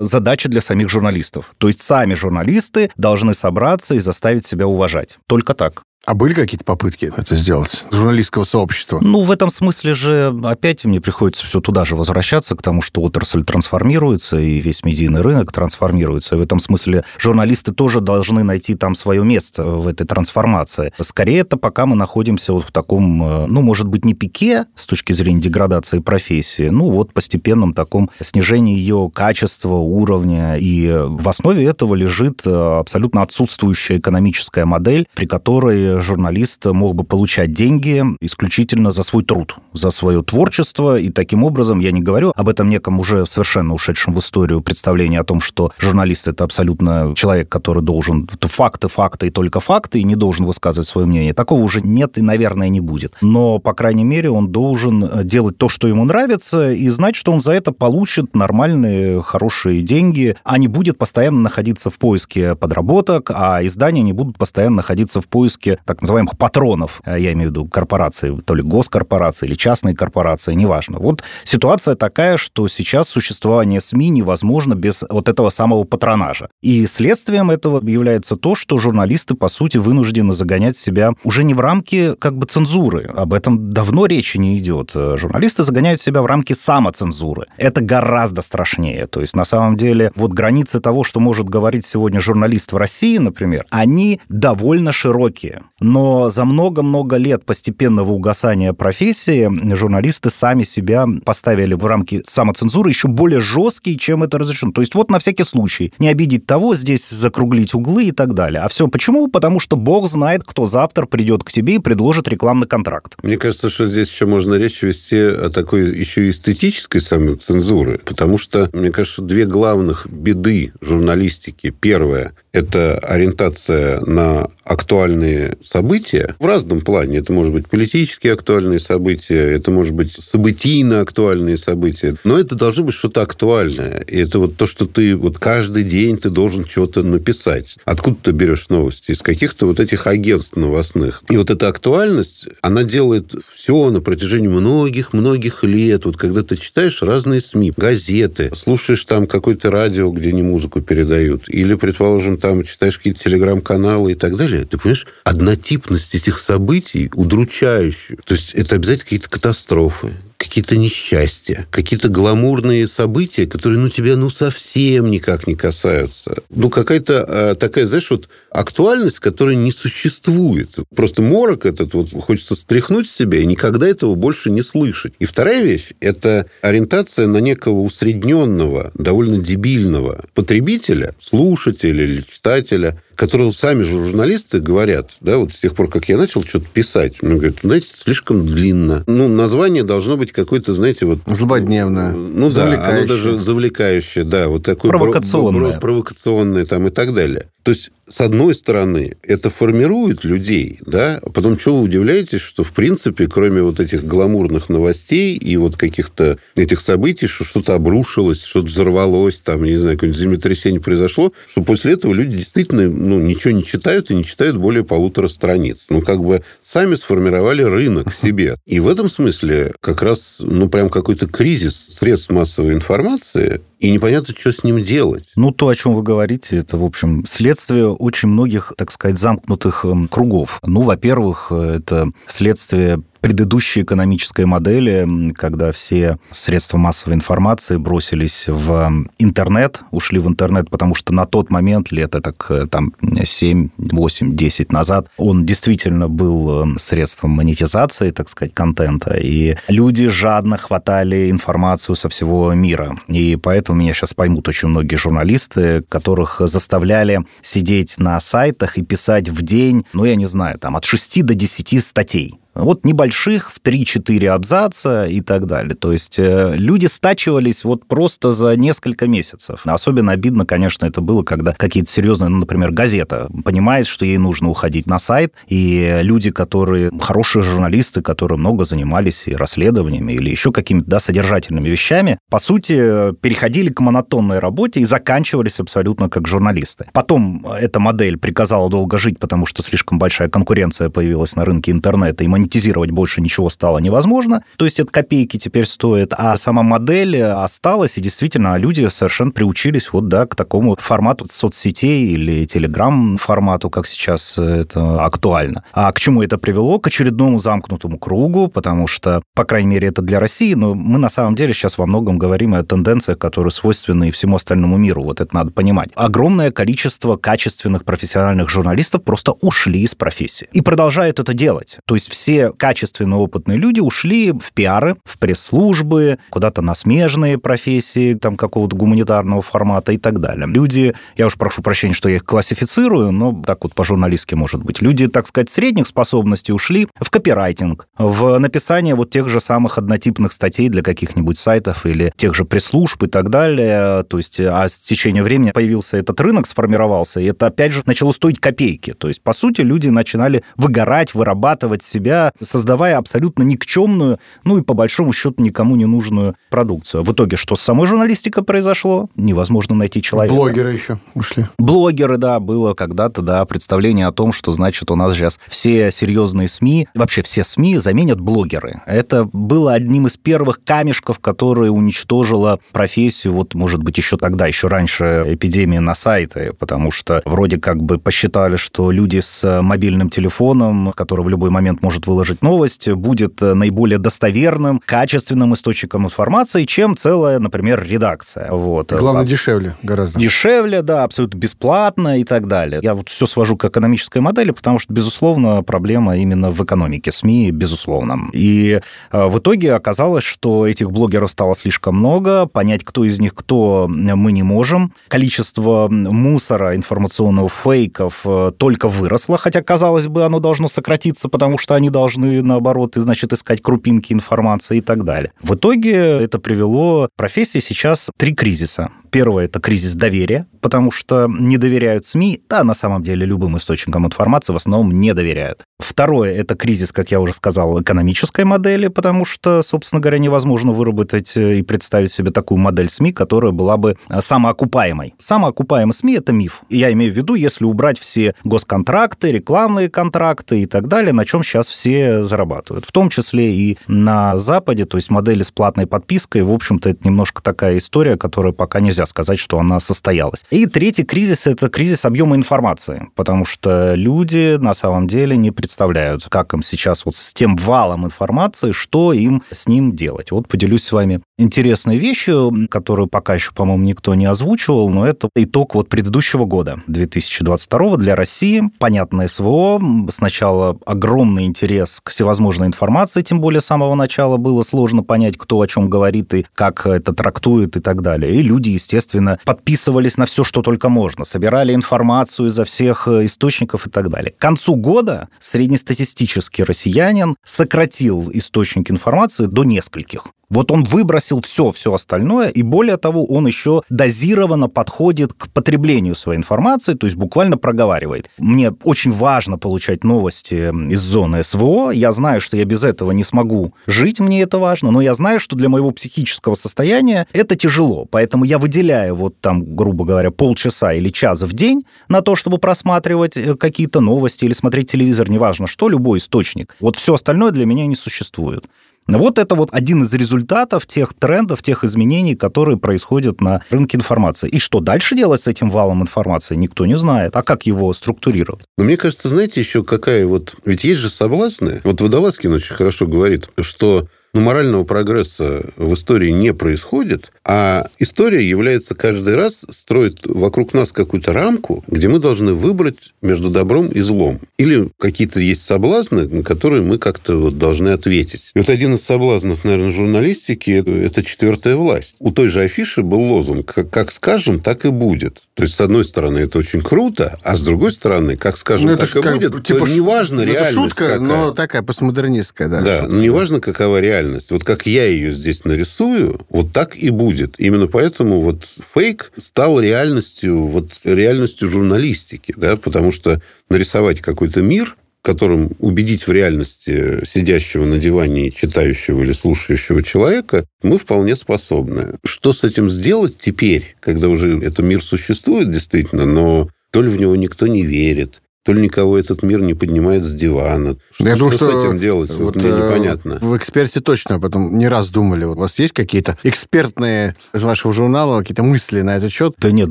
задача 0.00 0.48
для 0.48 0.60
самих 0.60 0.88
журналистов. 0.88 1.54
То 1.58 1.66
есть 1.66 1.80
сами 1.82 2.14
журналисты 2.14 2.90
должны 2.96 3.34
собраться 3.34 3.94
и 3.94 3.98
заставить 3.98 4.46
себя 4.46 4.66
уважать. 4.66 5.18
Только 5.26 5.54
так. 5.54 5.82
А 6.04 6.14
были 6.14 6.34
какие-то 6.34 6.64
попытки 6.64 7.12
это 7.16 7.36
сделать? 7.36 7.84
Журналистского 7.92 8.42
сообщества? 8.42 8.98
Ну, 9.00 9.22
в 9.22 9.30
этом 9.30 9.50
смысле 9.50 9.94
же 9.94 10.36
опять 10.42 10.84
мне 10.84 11.00
приходится 11.00 11.46
все 11.46 11.60
туда 11.60 11.84
же 11.84 11.94
возвращаться, 11.94 12.56
к 12.56 12.62
тому, 12.62 12.82
что 12.82 13.02
отрасль 13.02 13.44
трансформируется, 13.44 14.38
и 14.38 14.58
весь 14.58 14.84
медийный 14.84 15.20
рынок 15.20 15.52
трансформируется. 15.52 16.34
И 16.34 16.38
в 16.38 16.42
этом 16.42 16.58
смысле 16.58 17.04
журналисты 17.18 17.72
тоже 17.72 18.00
должны 18.00 18.42
найти 18.42 18.74
там 18.74 18.96
свое 18.96 19.24
место 19.24 19.64
в 19.64 19.86
этой 19.86 20.04
трансформации. 20.04 20.92
Скорее, 21.00 21.40
это 21.40 21.56
пока 21.56 21.86
мы 21.86 21.94
находимся 21.94 22.52
вот 22.52 22.64
в 22.64 22.72
таком, 22.72 23.22
э, 23.22 23.46
ну, 23.46 23.62
может 23.62 23.86
быть, 23.86 24.04
не 24.04 24.14
пике 24.14 24.64
с 24.74 24.86
точки 24.86 25.12
зрения 25.12 25.40
деградации 25.40 26.00
профессии, 26.00 26.68
ну, 26.68 26.90
вот 26.90 27.12
постепенном 27.12 27.74
таком 27.74 28.10
снижении 28.20 28.76
ее 28.76 29.08
качества, 29.14 29.74
уровня. 29.74 30.56
И 30.56 30.92
в 30.92 31.28
основе 31.28 31.64
этого 31.64 31.94
лежит 31.94 32.42
э, 32.44 32.78
абсолютно 32.80 33.22
отсутствующая 33.22 33.98
экономическая 33.98 34.64
модель, 34.64 35.06
при 35.14 35.26
которой 35.26 35.91
журналист 36.00 36.64
мог 36.66 36.94
бы 36.94 37.04
получать 37.04 37.52
деньги 37.52 38.02
исключительно 38.20 38.92
за 38.92 39.02
свой 39.02 39.24
труд, 39.24 39.56
за 39.72 39.90
свое 39.90 40.22
творчество, 40.22 40.98
и 40.98 41.10
таким 41.10 41.44
образом, 41.44 41.80
я 41.80 41.92
не 41.92 42.00
говорю 42.00 42.32
об 42.36 42.48
этом 42.48 42.68
неком 42.68 42.98
уже 42.98 43.26
совершенно 43.26 43.74
ушедшем 43.74 44.14
в 44.14 44.18
историю 44.18 44.60
представлении 44.60 45.18
о 45.18 45.24
том, 45.24 45.40
что 45.40 45.72
журналист 45.78 46.28
это 46.28 46.44
абсолютно 46.44 47.12
человек, 47.16 47.48
который 47.48 47.82
должен 47.82 48.28
факты, 48.40 48.88
факты 48.88 49.28
и 49.28 49.30
только 49.30 49.60
факты, 49.60 50.00
и 50.00 50.04
не 50.04 50.16
должен 50.16 50.46
высказывать 50.46 50.88
свое 50.88 51.06
мнение. 51.06 51.34
Такого 51.34 51.62
уже 51.62 51.80
нет 51.80 52.18
и, 52.18 52.22
наверное, 52.22 52.68
не 52.68 52.80
будет. 52.80 53.14
Но, 53.20 53.58
по 53.58 53.74
крайней 53.74 54.04
мере, 54.04 54.30
он 54.30 54.48
должен 54.48 55.26
делать 55.26 55.58
то, 55.58 55.68
что 55.68 55.88
ему 55.88 56.04
нравится, 56.04 56.72
и 56.72 56.88
знать, 56.88 57.16
что 57.16 57.32
он 57.32 57.40
за 57.40 57.52
это 57.52 57.72
получит 57.72 58.34
нормальные, 58.36 59.22
хорошие 59.22 59.82
деньги, 59.82 60.36
а 60.44 60.58
не 60.58 60.68
будет 60.68 60.98
постоянно 60.98 61.40
находиться 61.40 61.90
в 61.90 61.98
поиске 61.98 62.54
подработок, 62.54 63.30
а 63.34 63.64
издания 63.64 64.02
не 64.02 64.12
будут 64.12 64.38
постоянно 64.38 64.76
находиться 64.76 65.20
в 65.20 65.28
поиске 65.28 65.78
так 65.84 66.00
называемых 66.00 66.36
патронов, 66.36 67.00
э, 67.04 67.16
я 67.18 67.32
имею 67.32 67.48
в 67.48 67.52
виду 67.52 67.66
корпорации, 67.66 68.36
то 68.44 68.54
ли 68.54 68.62
госкорпорации 68.62 69.46
или 69.46 69.54
частные 69.54 69.94
корпорации, 69.94 70.54
неважно. 70.54 70.98
Вот 70.98 71.22
ситуация 71.44 71.94
такая, 71.94 72.36
что 72.36 72.68
сейчас 72.68 73.08
существование 73.08 73.80
СМИ 73.80 74.10
невозможно 74.10 74.74
без 74.74 75.04
вот 75.08 75.28
этого 75.28 75.50
самого 75.50 75.84
патронажа. 75.84 76.48
И 76.62 76.86
следствием 76.86 77.50
этого 77.50 77.84
является 77.86 78.36
то, 78.36 78.54
что 78.54 78.78
журналисты, 78.78 79.34
по 79.34 79.48
сути, 79.48 79.78
вынуждены 79.78 80.34
загонять 80.34 80.76
себя 80.76 81.12
уже 81.24 81.44
не 81.44 81.54
в 81.54 81.60
рамки 81.60 82.14
как 82.18 82.36
бы 82.36 82.46
цензуры. 82.46 83.10
Об 83.14 83.34
этом 83.34 83.72
давно 83.72 84.06
речи 84.06 84.38
не 84.38 84.58
идет. 84.58 84.92
Журналисты 84.94 85.62
загоняют 85.62 86.00
себя 86.00 86.22
в 86.22 86.26
рамки 86.26 86.52
самоцензуры. 86.52 87.46
Это 87.56 87.80
гораздо 87.80 88.42
страшнее. 88.42 89.06
То 89.06 89.20
есть, 89.20 89.36
на 89.36 89.44
самом 89.44 89.76
деле, 89.76 90.12
вот 90.16 90.32
границы 90.32 90.80
того, 90.80 91.04
что 91.04 91.20
может 91.20 91.48
говорить 91.48 91.84
сегодня 91.84 92.20
журналист 92.20 92.72
в 92.72 92.76
России, 92.76 93.18
например, 93.18 93.66
они 93.70 94.20
довольно 94.28 94.92
широкие. 94.92 95.62
Но 95.82 96.30
за 96.30 96.44
много-много 96.44 97.16
лет 97.16 97.44
постепенного 97.44 98.12
угасания 98.12 98.72
профессии 98.72 99.50
журналисты 99.74 100.30
сами 100.30 100.62
себя 100.62 101.06
поставили 101.24 101.74
в 101.74 101.84
рамки 101.84 102.22
самоцензуры 102.24 102.90
еще 102.90 103.08
более 103.08 103.40
жесткие, 103.40 103.98
чем 103.98 104.22
это 104.22 104.38
разрешено. 104.38 104.72
То 104.72 104.80
есть 104.80 104.94
вот 104.94 105.10
на 105.10 105.18
всякий 105.18 105.44
случай 105.44 105.92
не 105.98 106.08
обидеть 106.08 106.46
того, 106.46 106.74
здесь 106.74 107.08
закруглить 107.10 107.74
углы 107.74 108.04
и 108.04 108.12
так 108.12 108.34
далее. 108.34 108.62
А 108.62 108.68
все 108.68 108.88
почему? 108.88 109.28
Потому 109.28 109.60
что 109.60 109.76
бог 109.76 110.08
знает, 110.08 110.44
кто 110.44 110.66
завтра 110.66 111.06
придет 111.06 111.44
к 111.44 111.50
тебе 111.50 111.76
и 111.76 111.78
предложит 111.78 112.28
рекламный 112.28 112.66
контракт. 112.66 113.16
Мне 113.22 113.36
кажется, 113.36 113.68
что 113.68 113.86
здесь 113.86 114.10
еще 114.10 114.26
можно 114.26 114.54
речь 114.54 114.82
вести 114.82 115.16
о 115.16 115.50
такой 115.50 115.98
еще 115.98 116.28
эстетической 116.30 117.00
самоцензуры, 117.00 117.98
потому 118.04 118.38
что, 118.38 118.70
мне 118.72 118.90
кажется, 118.90 119.22
две 119.22 119.46
главных 119.46 120.06
беды 120.08 120.72
журналистики. 120.80 121.74
Первое– 121.80 122.32
это 122.52 122.98
ориентация 122.98 124.00
на 124.00 124.48
актуальные 124.64 125.56
события 125.64 126.36
в 126.38 126.46
разном 126.46 126.80
плане. 126.80 127.18
Это 127.18 127.32
может 127.32 127.52
быть 127.52 127.68
политически 127.68 128.28
актуальные 128.28 128.78
события, 128.78 129.52
это 129.52 129.70
может 129.70 129.92
быть 129.92 130.12
событийно 130.12 131.00
актуальные 131.00 131.56
события. 131.56 132.16
Но 132.24 132.38
это 132.38 132.54
должно 132.54 132.84
быть 132.84 132.94
что-то 132.94 133.22
актуальное. 133.22 134.04
И 134.06 134.18
это 134.18 134.38
вот 134.38 134.56
то, 134.56 134.66
что 134.66 134.86
ты 134.86 135.16
вот 135.16 135.38
каждый 135.38 135.84
день 135.84 136.18
ты 136.18 136.30
должен 136.30 136.64
что-то 136.66 137.02
написать. 137.02 137.76
Откуда 137.84 138.16
ты 138.22 138.30
берешь 138.32 138.68
новости? 138.68 139.12
Из 139.12 139.18
каких-то 139.18 139.66
вот 139.66 139.80
этих 139.80 140.06
агентств 140.06 140.56
новостных. 140.56 141.22
И 141.28 141.36
вот 141.36 141.50
эта 141.50 141.68
актуальность, 141.68 142.46
она 142.60 142.84
делает 142.84 143.34
все 143.52 143.90
на 143.90 144.00
протяжении 144.00 144.48
многих-многих 144.48 145.64
лет. 145.64 146.04
Вот 146.04 146.16
когда 146.16 146.42
ты 146.42 146.56
читаешь 146.56 147.02
разные 147.02 147.40
СМИ, 147.40 147.72
газеты, 147.76 148.52
слушаешь 148.54 149.04
там 149.04 149.26
какое-то 149.26 149.70
радио, 149.70 150.10
где 150.10 150.32
не 150.32 150.42
музыку 150.42 150.80
передают, 150.80 151.48
или, 151.48 151.74
предположим, 151.74 152.38
там 152.42 152.64
читаешь 152.64 152.98
какие-то 152.98 153.20
телеграм-каналы 153.20 154.12
и 154.12 154.14
так 154.16 154.36
далее, 154.36 154.64
ты 154.64 154.76
понимаешь, 154.76 155.06
однотипность 155.22 156.14
этих 156.14 156.40
событий 156.40 157.08
удручающая. 157.14 158.16
То 158.24 158.34
есть 158.34 158.52
это 158.54 158.74
обязательно 158.74 159.04
какие-то 159.04 159.30
катастрофы, 159.30 160.12
какие-то 160.52 160.76
несчастья, 160.76 161.66
какие-то 161.70 162.10
гламурные 162.10 162.86
события, 162.86 163.46
которые, 163.46 163.80
ну, 163.80 163.88
тебя, 163.88 164.16
ну, 164.16 164.28
совсем 164.28 165.10
никак 165.10 165.46
не 165.46 165.54
касаются. 165.54 166.42
Ну, 166.50 166.68
какая-то 166.68 167.24
э, 167.26 167.54
такая, 167.54 167.86
знаешь, 167.86 168.10
вот 168.10 168.28
актуальность, 168.50 169.18
которая 169.18 169.54
не 169.54 169.72
существует. 169.72 170.76
Просто 170.94 171.22
морок 171.22 171.64
этот 171.64 171.94
вот 171.94 172.10
хочется 172.12 172.54
стряхнуть 172.54 173.08
себя 173.08 173.38
и 173.38 173.46
никогда 173.46 173.88
этого 173.88 174.14
больше 174.14 174.50
не 174.50 174.60
слышать. 174.60 175.14
И 175.18 175.24
вторая 175.24 175.62
вещь– 175.62 175.92
это 176.00 176.44
ориентация 176.60 177.26
на 177.26 177.38
некого 177.38 177.80
усредненного, 177.80 178.90
довольно 178.92 179.38
дебильного 179.38 180.26
потребителя, 180.34 181.14
слушателя 181.18 182.04
или 182.04 182.20
читателя, 182.20 183.00
которого 183.16 183.50
сами 183.50 183.82
же 183.82 184.04
журналисты 184.04 184.60
говорят, 184.60 185.10
да, 185.20 185.38
вот 185.38 185.52
с 185.52 185.58
тех 185.58 185.74
пор, 185.74 185.88
как 185.88 186.08
я 186.08 186.16
начал 186.16 186.42
что-то 186.42 186.66
писать, 186.72 187.22
мне 187.22 187.36
говорят, 187.36 187.56
знаете, 187.62 187.88
слишком 187.94 188.46
длинно. 188.46 189.04
Ну, 189.06 189.28
название 189.28 189.82
должно 189.82 190.16
быть 190.16 190.32
какое-то, 190.32 190.74
знаете, 190.74 191.06
вот... 191.06 191.18
Злободневное. 191.26 192.12
Ну 192.12 192.50
да, 192.50 192.64
оно 192.64 193.06
даже 193.06 193.38
завлекающее, 193.38 194.24
да, 194.24 194.48
вот 194.48 194.64
такое... 194.64 194.90
Провокационное. 194.90 195.78
Провокационное 195.78 196.64
там 196.66 196.88
и 196.88 196.90
так 196.90 197.14
далее. 197.14 197.46
То 197.62 197.70
есть 197.70 197.90
с 198.12 198.20
одной 198.20 198.54
стороны, 198.54 199.16
это 199.22 199.48
формирует 199.48 200.22
людей, 200.22 200.78
да, 200.84 201.18
а 201.22 201.30
потом 201.30 201.58
что 201.58 201.78
вы 201.78 201.84
удивляетесь, 201.84 202.40
что, 202.40 202.62
в 202.62 202.72
принципе, 202.72 203.26
кроме 203.26 203.62
вот 203.62 203.80
этих 203.80 204.04
гламурных 204.04 204.68
новостей 204.68 205.36
и 205.36 205.56
вот 205.56 205.76
каких-то 205.76 206.36
этих 206.54 206.82
событий, 206.82 207.26
что 207.26 207.44
что-то 207.44 207.74
обрушилось, 207.74 208.44
что-то 208.44 208.66
взорвалось, 208.66 209.40
там, 209.40 209.64
не 209.64 209.76
знаю, 209.76 209.96
какое-нибудь 209.96 210.20
землетрясение 210.20 210.80
произошло, 210.80 211.32
что 211.48 211.62
после 211.62 211.94
этого 211.94 212.12
люди 212.12 212.36
действительно, 212.36 212.90
ну, 212.90 213.18
ничего 213.18 213.52
не 213.52 213.64
читают 213.64 214.10
и 214.10 214.14
не 214.14 214.24
читают 214.24 214.56
более 214.56 214.84
полутора 214.84 215.28
страниц. 215.28 215.86
Ну, 215.88 216.02
как 216.02 216.22
бы 216.22 216.42
сами 216.60 216.96
сформировали 216.96 217.62
рынок 217.62 218.12
себе. 218.22 218.56
И 218.66 218.78
в 218.80 218.88
этом 218.88 219.08
смысле 219.08 219.72
как 219.80 220.02
раз, 220.02 220.36
ну, 220.40 220.68
прям 220.68 220.90
какой-то 220.90 221.28
кризис 221.28 221.94
средств 221.94 222.30
массовой 222.30 222.74
информации, 222.74 223.62
и 223.82 223.90
непонятно, 223.90 224.32
что 224.32 224.52
с 224.52 224.62
ним 224.62 224.80
делать. 224.80 225.24
Ну, 225.34 225.50
то, 225.50 225.66
о 225.66 225.74
чем 225.74 225.94
вы 225.94 226.04
говорите, 226.04 226.56
это, 226.56 226.78
в 226.78 226.84
общем, 226.84 227.26
следствие 227.26 227.88
очень 227.88 228.28
многих, 228.28 228.72
так 228.76 228.92
сказать, 228.92 229.18
замкнутых 229.18 229.84
эм, 229.84 230.06
кругов. 230.06 230.60
Ну, 230.62 230.82
во-первых, 230.82 231.48
э, 231.50 231.78
это 231.78 232.12
следствие 232.28 233.02
предыдущей 233.22 233.82
экономической 233.82 234.44
модели, 234.44 235.32
когда 235.34 235.72
все 235.72 236.18
средства 236.32 236.76
массовой 236.76 237.14
информации 237.14 237.76
бросились 237.76 238.46
в 238.48 239.06
интернет, 239.18 239.80
ушли 239.92 240.18
в 240.18 240.26
интернет, 240.26 240.68
потому 240.68 240.94
что 240.94 241.14
на 241.14 241.24
тот 241.24 241.48
момент, 241.48 241.92
лет 241.92 242.10
так 242.10 242.50
там 242.70 242.92
7, 243.00 243.68
8, 243.78 244.36
10 244.36 244.72
назад, 244.72 245.08
он 245.16 245.46
действительно 245.46 246.08
был 246.08 246.76
средством 246.78 247.30
монетизации, 247.30 248.10
так 248.10 248.28
сказать, 248.28 248.52
контента, 248.52 249.14
и 249.14 249.56
люди 249.68 250.08
жадно 250.08 250.58
хватали 250.58 251.30
информацию 251.30 251.94
со 251.96 252.08
всего 252.08 252.52
мира. 252.52 252.98
И 253.06 253.36
поэтому 253.36 253.80
меня 253.80 253.94
сейчас 253.94 254.14
поймут 254.14 254.48
очень 254.48 254.68
многие 254.68 254.96
журналисты, 254.96 255.82
которых 255.88 256.42
заставляли 256.44 257.20
сидеть 257.40 257.98
на 257.98 258.18
сайтах 258.20 258.78
и 258.78 258.82
писать 258.82 259.28
в 259.28 259.42
день, 259.42 259.86
ну, 259.92 260.04
я 260.04 260.16
не 260.16 260.26
знаю, 260.26 260.58
там 260.58 260.76
от 260.76 260.84
6 260.84 261.24
до 261.24 261.34
10 261.34 261.84
статей 261.84 262.34
вот 262.54 262.84
небольших 262.84 263.50
в 263.50 263.60
3-4 263.60 264.26
абзаца 264.28 265.06
и 265.06 265.20
так 265.20 265.46
далее. 265.46 265.74
То 265.74 265.92
есть 265.92 266.18
э, 266.18 266.54
люди 266.54 266.86
стачивались 266.86 267.64
вот 267.64 267.86
просто 267.86 268.32
за 268.32 268.56
несколько 268.56 269.06
месяцев. 269.06 269.60
Особенно 269.64 270.12
обидно, 270.12 270.44
конечно, 270.46 270.86
это 270.86 271.00
было, 271.00 271.22
когда 271.22 271.52
какие-то 271.52 271.90
серьезные, 271.90 272.28
ну, 272.28 272.38
например, 272.38 272.72
газета 272.72 273.28
понимает, 273.44 273.86
что 273.86 274.04
ей 274.04 274.18
нужно 274.18 274.48
уходить 274.48 274.86
на 274.86 274.98
сайт, 274.98 275.34
и 275.48 275.98
люди, 276.02 276.30
которые 276.30 276.90
хорошие 277.00 277.42
журналисты, 277.42 278.02
которые 278.02 278.38
много 278.38 278.64
занимались 278.64 279.28
и 279.28 279.34
расследованиями 279.34 280.12
или 280.12 280.30
еще 280.30 280.52
какими-то 280.52 280.88
да, 280.88 281.00
содержательными 281.00 281.68
вещами, 281.68 282.18
по 282.30 282.38
сути, 282.38 283.14
переходили 283.20 283.70
к 283.72 283.80
монотонной 283.80 284.38
работе 284.38 284.80
и 284.80 284.84
заканчивались 284.84 285.60
абсолютно 285.60 286.08
как 286.08 286.26
журналисты. 286.28 286.86
Потом 286.92 287.46
эта 287.46 287.80
модель 287.80 288.18
приказала 288.18 288.68
долго 288.68 288.98
жить, 288.98 289.18
потому 289.18 289.46
что 289.46 289.62
слишком 289.62 289.98
большая 289.98 290.28
конкуренция 290.28 290.90
появилась 290.90 291.36
на 291.36 291.44
рынке 291.44 291.70
интернета, 291.70 292.24
и 292.24 292.28
монетизировать 292.42 292.90
больше 292.90 293.20
ничего 293.20 293.48
стало 293.48 293.78
невозможно. 293.78 294.44
То 294.56 294.64
есть 294.64 294.80
это 294.80 294.90
копейки 294.90 295.36
теперь 295.36 295.66
стоит, 295.66 296.12
а 296.16 296.36
сама 296.36 296.62
модель 296.62 297.20
осталась, 297.22 297.98
и 297.98 298.00
действительно 298.00 298.56
люди 298.56 298.86
совершенно 298.88 299.30
приучились 299.30 299.92
вот, 299.92 300.08
да, 300.08 300.26
к 300.26 300.34
такому 300.34 300.76
формату 300.78 301.24
соцсетей 301.28 302.12
или 302.12 302.44
телеграм-формату, 302.44 303.70
как 303.70 303.86
сейчас 303.86 304.38
это 304.38 305.04
актуально. 305.04 305.64
А 305.72 305.92
к 305.92 306.00
чему 306.00 306.22
это 306.22 306.38
привело? 306.38 306.78
К 306.78 306.88
очередному 306.88 307.38
замкнутому 307.38 307.98
кругу, 307.98 308.48
потому 308.48 308.86
что, 308.86 309.22
по 309.34 309.44
крайней 309.44 309.68
мере, 309.68 309.88
это 309.88 310.02
для 310.02 310.18
России, 310.18 310.54
но 310.54 310.74
мы 310.74 310.98
на 310.98 311.08
самом 311.08 311.34
деле 311.34 311.52
сейчас 311.52 311.78
во 311.78 311.86
многом 311.86 312.18
говорим 312.18 312.54
о 312.54 312.62
тенденциях, 312.62 313.18
которые 313.18 313.50
свойственны 313.50 314.08
и 314.08 314.10
всему 314.10 314.36
остальному 314.36 314.76
миру. 314.76 315.04
Вот 315.04 315.20
это 315.20 315.34
надо 315.34 315.50
понимать. 315.50 315.90
Огромное 315.94 316.50
количество 316.50 317.16
качественных 317.16 317.84
профессиональных 317.84 318.48
журналистов 318.48 319.04
просто 319.04 319.32
ушли 319.32 319.82
из 319.82 319.94
профессии 319.94 320.48
и 320.52 320.60
продолжают 320.60 321.20
это 321.20 321.34
делать. 321.34 321.78
То 321.86 321.94
есть 321.94 322.10
все 322.10 322.31
все 322.32 322.50
качественные 322.50 323.18
опытные 323.18 323.58
люди 323.58 323.80
ушли 323.80 324.32
в 324.32 324.52
пиары, 324.54 324.96
в 325.04 325.18
пресс-службы, 325.18 326.18
куда-то 326.30 326.62
на 326.62 326.74
смежные 326.74 327.36
профессии, 327.36 328.14
там 328.14 328.36
какого-то 328.36 328.74
гуманитарного 328.74 329.42
формата 329.42 329.92
и 329.92 329.98
так 329.98 330.18
далее. 330.18 330.46
Люди, 330.46 330.94
я 331.18 331.26
уж 331.26 331.36
прошу 331.36 331.60
прощения, 331.60 331.92
что 331.92 332.08
я 332.08 332.16
их 332.16 332.24
классифицирую, 332.24 333.12
но 333.12 333.42
так 333.46 333.64
вот 333.64 333.74
по-журналистски 333.74 334.34
может 334.34 334.62
быть. 334.62 334.80
Люди, 334.80 335.08
так 335.08 335.26
сказать, 335.26 335.50
средних 335.50 335.86
способностей 335.86 336.54
ушли 336.54 336.88
в 336.98 337.10
копирайтинг, 337.10 337.86
в 337.98 338.38
написание 338.38 338.94
вот 338.94 339.10
тех 339.10 339.28
же 339.28 339.38
самых 339.38 339.76
однотипных 339.76 340.32
статей 340.32 340.70
для 340.70 340.82
каких-нибудь 340.82 341.38
сайтов 341.38 341.84
или 341.84 342.14
тех 342.16 342.34
же 342.34 342.46
пресс-служб 342.46 343.02
и 343.02 343.08
так 343.08 343.28
далее. 343.28 344.04
То 344.04 344.16
есть, 344.16 344.40
а 344.40 344.66
с 344.66 344.78
течением 344.78 345.24
времени 345.24 345.50
появился 345.50 345.98
этот 345.98 346.18
рынок, 346.18 346.46
сформировался, 346.46 347.20
и 347.20 347.26
это, 347.26 347.48
опять 347.48 347.72
же, 347.72 347.82
начало 347.84 348.12
стоить 348.12 348.40
копейки. 348.40 348.94
То 348.94 349.08
есть, 349.08 349.22
по 349.22 349.34
сути, 349.34 349.60
люди 349.60 349.88
начинали 349.88 350.42
выгорать, 350.56 351.14
вырабатывать 351.14 351.82
себя, 351.82 352.21
себя, 352.22 352.32
создавая 352.40 352.98
абсолютно 352.98 353.42
никчемную, 353.42 354.18
ну 354.44 354.58
и 354.58 354.62
по 354.62 354.74
большому 354.74 355.12
счету 355.12 355.42
никому 355.42 355.76
не 355.76 355.86
нужную 355.86 356.36
продукцию. 356.50 357.02
В 357.02 357.12
итоге 357.12 357.36
что 357.36 357.56
с 357.56 357.60
самой 357.60 357.86
журналистикой 357.86 358.44
произошло? 358.44 359.08
Невозможно 359.16 359.74
найти 359.74 360.02
человека. 360.02 360.34
Блогеры 360.34 360.72
еще 360.72 360.98
ушли. 361.14 361.46
Блогеры, 361.58 362.16
да, 362.16 362.40
было 362.40 362.74
когда-то, 362.74 363.22
да, 363.22 363.44
представление 363.44 364.06
о 364.06 364.12
том, 364.12 364.32
что, 364.32 364.52
значит, 364.52 364.90
у 364.90 364.96
нас 364.96 365.14
сейчас 365.14 365.40
все 365.48 365.90
серьезные 365.90 366.48
СМИ, 366.48 366.88
вообще 366.94 367.22
все 367.22 367.44
СМИ 367.44 367.78
заменят 367.78 368.20
блогеры. 368.20 368.80
Это 368.86 369.28
было 369.32 369.72
одним 369.72 370.06
из 370.06 370.16
первых 370.16 370.62
камешков, 370.64 371.18
которые 371.18 371.70
уничтожило 371.70 372.60
профессию, 372.72 373.32
вот, 373.34 373.54
может 373.54 373.82
быть, 373.82 373.98
еще 373.98 374.16
тогда, 374.16 374.46
еще 374.46 374.68
раньше 374.68 375.24
эпидемии 375.28 375.78
на 375.78 375.94
сайты, 375.94 376.52
потому 376.58 376.90
что 376.90 377.22
вроде 377.24 377.58
как 377.58 377.82
бы 377.82 377.98
посчитали, 377.98 378.56
что 378.56 378.90
люди 378.90 379.20
с 379.20 379.62
мобильным 379.62 380.10
телефоном, 380.10 380.92
который 380.92 381.24
в 381.24 381.28
любой 381.28 381.50
момент 381.50 381.82
может 381.82 382.06
выложить 382.12 382.42
новость, 382.42 382.90
будет 382.90 383.40
наиболее 383.40 383.98
достоверным, 383.98 384.80
качественным 384.84 385.54
источником 385.54 386.04
информации, 386.04 386.64
чем 386.64 386.94
целая, 386.94 387.38
например, 387.38 387.82
редакция. 387.82 388.50
Вот. 388.50 388.92
Главное, 388.92 389.24
дешевле 389.24 389.74
гораздо. 389.82 390.20
Дешевле, 390.20 390.82
да, 390.82 391.04
абсолютно 391.04 391.38
бесплатно 391.38 392.20
и 392.20 392.24
так 392.24 392.48
далее. 392.48 392.80
Я 392.82 392.94
вот 392.94 393.08
все 393.08 393.24
свожу 393.24 393.56
к 393.56 393.64
экономической 393.64 394.18
модели, 394.18 394.50
потому 394.50 394.78
что, 394.78 394.92
безусловно, 394.92 395.62
проблема 395.62 396.16
именно 396.18 396.50
в 396.50 396.62
экономике 396.62 397.10
СМИ, 397.12 397.50
безусловно. 397.50 398.28
И 398.32 398.80
э, 399.10 399.26
в 399.26 399.38
итоге 399.38 399.74
оказалось, 399.74 400.24
что 400.24 400.66
этих 400.66 400.90
блогеров 400.90 401.30
стало 401.30 401.54
слишком 401.54 401.96
много, 401.96 402.46
понять, 402.46 402.84
кто 402.84 403.04
из 403.04 403.18
них 403.20 403.34
кто, 403.34 403.86
мы 403.88 404.32
не 404.32 404.42
можем. 404.42 404.92
Количество 405.08 405.88
мусора 405.88 406.76
информационного, 406.76 407.48
фейков 407.48 408.20
э, 408.26 408.52
только 408.58 408.88
выросло, 408.88 409.38
хотя, 409.38 409.62
казалось 409.62 410.08
бы, 410.08 410.24
оно 410.24 410.40
должно 410.40 410.68
сократиться, 410.68 411.28
потому 411.28 411.56
что 411.56 411.74
они 411.74 411.88
должны, 411.88 412.01
наоборот, 412.42 412.94
значит, 412.96 413.32
искать 413.32 413.62
крупинки 413.62 414.12
информации 414.12 414.78
и 414.78 414.80
так 414.80 415.04
далее. 415.04 415.32
В 415.42 415.54
итоге 415.54 415.92
это 415.92 416.38
привело 416.38 417.08
профессии 417.16 417.58
сейчас 417.58 418.10
три 418.18 418.34
кризиса. 418.34 418.90
Первое– 419.10 419.44
это 419.46 419.60
кризис 419.60 419.94
доверия, 419.94 420.46
потому 420.62 420.90
что 420.90 421.28
не 421.28 421.58
доверяют 421.58 422.06
СМИ, 422.06 422.40
да, 422.48 422.64
на 422.64 422.72
самом 422.72 423.02
деле 423.02 423.26
любым 423.26 423.58
источникам 423.58 424.06
информации 424.06 424.54
в 424.54 424.56
основном 424.56 424.98
не 424.98 425.12
доверяют. 425.12 425.64
Второе– 425.80 426.32
это 426.36 426.54
кризис, 426.54 426.92
как 426.92 427.10
я 427.10 427.20
уже 427.20 427.34
сказал, 427.34 427.82
экономической 427.82 428.46
модели, 428.46 428.88
потому 428.88 429.26
что, 429.26 429.60
собственно 429.60 430.00
говоря, 430.00 430.18
невозможно 430.18 430.72
выработать 430.72 431.36
и 431.36 431.60
представить 431.62 432.10
себе 432.10 432.30
такую 432.30 432.56
модель 432.56 432.88
СМИ, 432.88 433.12
которая 433.12 433.52
была 433.52 433.76
бы 433.76 433.98
самоокупаемой. 434.18 435.14
Самоокупаемые 435.18 435.92
СМИ– 435.92 436.14
это 436.16 436.32
миф. 436.32 436.62
Я 436.70 436.90
имею 436.94 437.12
в 437.12 437.16
виду, 437.16 437.34
если 437.34 437.66
убрать 437.66 437.98
все 437.98 438.34
госконтракты, 438.44 439.30
рекламные 439.30 439.90
контракты 439.90 440.62
и 440.62 440.66
так 440.66 440.88
далее, 440.88 441.12
на 441.12 441.26
чем 441.26 441.42
сейчас 441.42 441.68
все 441.68 441.91
зарабатывают. 442.22 442.84
В 442.84 442.92
том 442.92 443.08
числе 443.08 443.54
и 443.54 443.78
на 443.86 444.38
Западе, 444.38 444.84
то 444.84 444.96
есть 444.96 445.10
модели 445.10 445.42
с 445.42 445.50
платной 445.50 445.86
подпиской, 445.86 446.42
в 446.42 446.50
общем-то, 446.50 446.90
это 446.90 447.06
немножко 447.06 447.42
такая 447.42 447.78
история, 447.78 448.16
которая 448.16 448.52
пока 448.52 448.80
нельзя 448.80 449.06
сказать, 449.06 449.38
что 449.38 449.58
она 449.58 449.80
состоялась. 449.80 450.44
И 450.50 450.66
третий 450.66 451.04
кризис– 451.04 451.46
это 451.48 451.68
кризис 451.68 452.04
объема 452.04 452.36
информации, 452.36 453.08
потому 453.14 453.44
что 453.44 453.94
люди 453.94 454.56
на 454.56 454.74
самом 454.74 455.06
деле 455.06 455.36
не 455.36 455.50
представляют, 455.50 456.26
как 456.28 456.54
им 456.54 456.62
сейчас 456.62 457.04
вот 457.04 457.14
с 457.14 457.34
тем 457.34 457.56
валом 457.56 458.06
информации, 458.06 458.72
что 458.72 459.12
им 459.12 459.42
с 459.50 459.66
ним 459.66 459.94
делать. 459.94 460.30
Вот 460.30 460.48
поделюсь 460.48 460.84
с 460.84 460.92
вами 460.92 461.20
интересной 461.38 461.96
вещью, 461.96 462.68
которую 462.70 463.08
пока 463.08 463.34
еще, 463.34 463.52
по-моему, 463.52 463.84
никто 463.84 464.14
не 464.14 464.26
озвучивал, 464.26 464.90
но 464.90 465.06
это 465.06 465.28
итог 465.34 465.74
вот 465.74 465.88
предыдущего 465.88 466.44
года, 466.44 466.80
2022 466.86 467.96
для 467.96 468.16
России. 468.16 468.62
Понятно, 468.78 469.26
СВО. 469.28 469.80
Сначала 470.10 470.78
огромный 470.86 471.46
интерес 471.46 471.81
к 472.02 472.10
всевозможной 472.10 472.66
информации, 472.66 473.22
тем 473.22 473.40
более 473.40 473.60
с 473.60 473.66
самого 473.66 473.94
начала 473.94 474.36
было 474.36 474.62
сложно 474.62 475.02
понять, 475.02 475.36
кто 475.36 475.60
о 475.60 475.66
чем 475.66 475.88
говорит 475.88 476.34
и 476.34 476.46
как 476.54 476.86
это 476.86 477.12
трактует 477.12 477.76
и 477.76 477.80
так 477.80 478.02
далее. 478.02 478.34
И 478.34 478.42
люди, 478.42 478.70
естественно, 478.70 479.38
подписывались 479.44 480.16
на 480.16 480.26
все, 480.26 480.44
что 480.44 480.62
только 480.62 480.88
можно, 480.88 481.24
собирали 481.24 481.74
информацию 481.74 482.48
изо 482.48 482.64
всех 482.64 483.08
э, 483.08 483.24
источников 483.24 483.86
и 483.86 483.90
так 483.90 484.08
далее. 484.10 484.32
К 484.32 484.38
концу 484.38 484.76
года 484.76 485.28
среднестатистический 485.38 486.64
россиянин 486.64 487.36
сократил 487.44 488.30
источники 488.32 488.90
информации 488.90 489.46
до 489.46 489.64
нескольких. 489.64 490.26
Вот 490.52 490.70
он 490.70 490.84
выбросил 490.84 491.40
все, 491.40 491.70
все 491.70 491.94
остальное, 491.94 492.48
и 492.48 492.62
более 492.62 492.98
того, 492.98 493.24
он 493.24 493.46
еще 493.46 493.82
дозированно 493.88 494.68
подходит 494.68 495.32
к 495.32 495.48
потреблению 495.48 496.14
своей 496.14 496.38
информации, 496.38 496.92
то 496.92 497.06
есть 497.06 497.16
буквально 497.16 497.56
проговаривает. 497.56 498.28
Мне 498.36 498.70
очень 498.84 499.12
важно 499.12 499.56
получать 499.56 500.04
новости 500.04 500.70
из 500.92 501.00
зоны 501.00 501.42
СВО. 501.42 501.90
Я 501.90 502.12
знаю, 502.12 502.42
что 502.42 502.58
я 502.58 502.66
без 502.66 502.84
этого 502.84 503.12
не 503.12 503.24
смогу 503.24 503.72
жить, 503.86 504.20
мне 504.20 504.42
это 504.42 504.58
важно, 504.58 504.90
но 504.90 505.00
я 505.00 505.14
знаю, 505.14 505.40
что 505.40 505.56
для 505.56 505.70
моего 505.70 505.90
психического 505.90 506.54
состояния 506.54 507.26
это 507.32 507.56
тяжело. 507.56 508.04
Поэтому 508.04 508.44
я 508.44 508.58
выделяю 508.58 509.14
вот 509.14 509.40
там, 509.40 509.74
грубо 509.74 510.04
говоря, 510.04 510.30
полчаса 510.30 510.92
или 510.92 511.08
час 511.08 511.40
в 511.40 511.54
день 511.54 511.86
на 512.08 512.20
то, 512.20 512.36
чтобы 512.36 512.58
просматривать 512.58 513.38
э, 513.38 513.54
какие-то 513.54 514.00
новости 514.00 514.44
или 514.44 514.52
смотреть 514.52 514.92
телевизор, 514.92 515.30
неважно 515.30 515.66
что, 515.66 515.88
любой 515.88 516.18
источник. 516.18 516.76
Вот 516.78 516.96
все 516.96 517.14
остальное 517.14 517.52
для 517.52 517.64
меня 517.64 517.86
не 517.86 517.96
существует. 517.96 518.66
Вот 519.06 519.38
это 519.38 519.54
вот 519.54 519.70
один 519.72 520.02
из 520.02 520.12
результатов 520.14 520.86
тех 520.86 521.14
трендов, 521.14 521.62
тех 521.62 521.84
изменений, 521.84 522.34
которые 522.34 522.78
происходят 522.78 523.40
на 523.40 523.62
рынке 523.70 523.96
информации. 523.96 524.48
И 524.48 524.58
что 524.58 524.80
дальше 524.80 525.16
делать 525.16 525.42
с 525.42 525.48
этим 525.48 525.70
валом 525.70 526.02
информации, 526.02 526.54
никто 526.56 526.86
не 526.86 526.96
знает. 526.96 527.36
А 527.36 527.42
как 527.42 527.66
его 527.66 527.92
структурировать? 527.92 528.64
Но 528.78 528.84
мне 528.84 528.96
кажется, 528.96 529.28
знаете, 529.28 529.60
еще 529.60 529.84
какая 529.84 530.26
вот... 530.26 530.54
Ведь 530.64 530.84
есть 530.84 531.00
же 531.00 531.10
соблазны. 531.10 531.80
Вот 531.84 532.00
Водолазкин 532.00 532.52
очень 532.52 532.74
хорошо 532.74 533.06
говорит, 533.06 533.48
что 533.60 534.06
но 534.34 534.40
морального 534.40 534.84
прогресса 534.84 535.62
в 535.76 535.92
истории 535.92 536.30
не 536.30 536.54
происходит, 536.54 537.30
а 537.44 537.88
история 537.98 538.48
является 538.48 538.94
каждый 538.94 539.34
раз, 539.34 539.66
строит 539.70 540.20
вокруг 540.24 540.72
нас 540.72 540.90
какую-то 540.92 541.32
рамку, 541.32 541.84
где 541.86 542.08
мы 542.08 542.18
должны 542.18 542.54
выбрать 542.54 543.12
между 543.20 543.50
добром 543.50 543.88
и 543.88 544.00
злом. 544.00 544.40
Или 544.56 544.88
какие-то 544.98 545.38
есть 545.38 545.64
соблазны, 545.64 546.26
на 546.28 546.42
которые 546.42 546.82
мы 546.82 546.98
как-то 546.98 547.36
вот 547.36 547.58
должны 547.58 547.90
ответить. 547.90 548.52
И 548.54 548.58
вот 548.58 548.70
один 548.70 548.94
из 548.94 549.02
соблазнов, 549.02 549.64
наверное, 549.64 549.90
журналистики– 549.90 550.70
это 551.04 551.22
четвертая 551.22 551.76
власть. 551.76 552.16
У 552.18 552.30
той 552.30 552.48
же 552.48 552.62
афиши 552.62 553.02
был 553.02 553.20
лозунг 553.20 553.72
«как, 553.74 553.90
как 553.90 554.12
скажем, 554.12 554.60
так 554.60 554.86
и 554.86 554.88
будет». 554.88 555.42
То 555.54 555.64
есть, 555.64 555.74
с 555.74 555.80
одной 555.80 556.04
стороны, 556.04 556.38
это 556.38 556.58
очень 556.58 556.80
круто, 556.80 557.38
а 557.42 557.56
с 557.56 557.62
другой 557.62 557.92
стороны, 557.92 558.36
как 558.36 558.56
скажем, 558.56 558.90
ну, 558.90 558.96
так 558.96 559.14
и 559.14 559.20
как, 559.20 559.34
будет, 559.34 559.64
типа, 559.64 559.84
неважно 559.84 560.36
ну, 560.36 560.44
реальность 560.44 560.72
Это 560.72 560.80
шутка, 560.80 561.04
какая. 561.04 561.20
но 561.20 561.50
такая 561.50 561.82
постмодернистская, 561.82 562.68
да. 562.68 562.80
Да, 562.80 563.06
но 563.06 563.20
неважно, 563.20 563.60
какова 563.60 564.00
реальность. 564.00 564.21
Вот 564.50 564.64
как 564.64 564.86
я 564.86 565.04
ее 565.04 565.32
здесь 565.32 565.64
нарисую, 565.64 566.40
вот 566.48 566.72
так 566.72 566.96
и 566.96 567.10
будет. 567.10 567.54
Именно 567.58 567.86
поэтому 567.86 568.40
вот 568.40 568.68
фейк 568.94 569.32
стал 569.38 569.80
реальностью, 569.80 570.66
вот 570.66 571.00
реальностью 571.04 571.68
журналистики, 571.68 572.54
да, 572.56 572.76
потому 572.76 573.12
что 573.12 573.40
нарисовать 573.68 574.20
какой-то 574.20 574.62
мир, 574.62 574.96
которым 575.22 575.70
убедить 575.78 576.26
в 576.26 576.32
реальности 576.32 577.24
сидящего 577.24 577.84
на 577.86 577.98
диване, 577.98 578.50
читающего 578.50 579.22
или 579.22 579.32
слушающего 579.32 580.02
человека, 580.02 580.66
мы 580.82 580.98
вполне 580.98 581.36
способны. 581.36 582.16
Что 582.24 582.52
с 582.52 582.64
этим 582.64 582.90
сделать 582.90 583.36
теперь, 583.40 583.96
когда 584.00 584.28
уже 584.28 584.58
этот 584.58 584.84
мир 584.84 585.02
существует 585.02 585.70
действительно, 585.70 586.26
но 586.26 586.68
то 586.90 587.02
ли 587.02 587.08
в 587.08 587.18
него 587.18 587.36
никто 587.36 587.66
не 587.68 587.84
верит, 587.84 588.41
то 588.64 588.72
ли 588.72 588.80
никого 588.80 589.18
этот 589.18 589.42
мир 589.42 589.60
не 589.60 589.74
поднимает 589.74 590.22
с 590.22 590.32
дивана. 590.32 590.96
Что, 591.12 591.28
Я 591.28 591.36
думаю, 591.36 591.52
что, 591.52 591.68
что 591.68 591.80
с 591.80 591.84
этим 591.84 591.98
делать? 591.98 592.30
Вот, 592.30 592.54
вот 592.54 592.56
мне 592.56 592.68
э, 592.68 592.86
непонятно. 592.86 593.38
В 593.40 593.56
«Эксперте» 593.56 594.00
точно 594.00 594.36
об 594.36 594.44
этом 594.44 594.76
не 594.78 594.86
раз 594.86 595.10
думали. 595.10 595.44
У 595.44 595.54
вас 595.54 595.78
есть 595.80 595.92
какие-то 595.92 596.38
экспертные 596.44 597.34
из 597.52 597.64
вашего 597.64 597.92
журнала 597.92 598.38
какие-то 598.38 598.62
мысли 598.62 599.02
на 599.02 599.16
этот 599.16 599.32
счет? 599.32 599.54
Да 599.58 599.72
нет, 599.72 599.90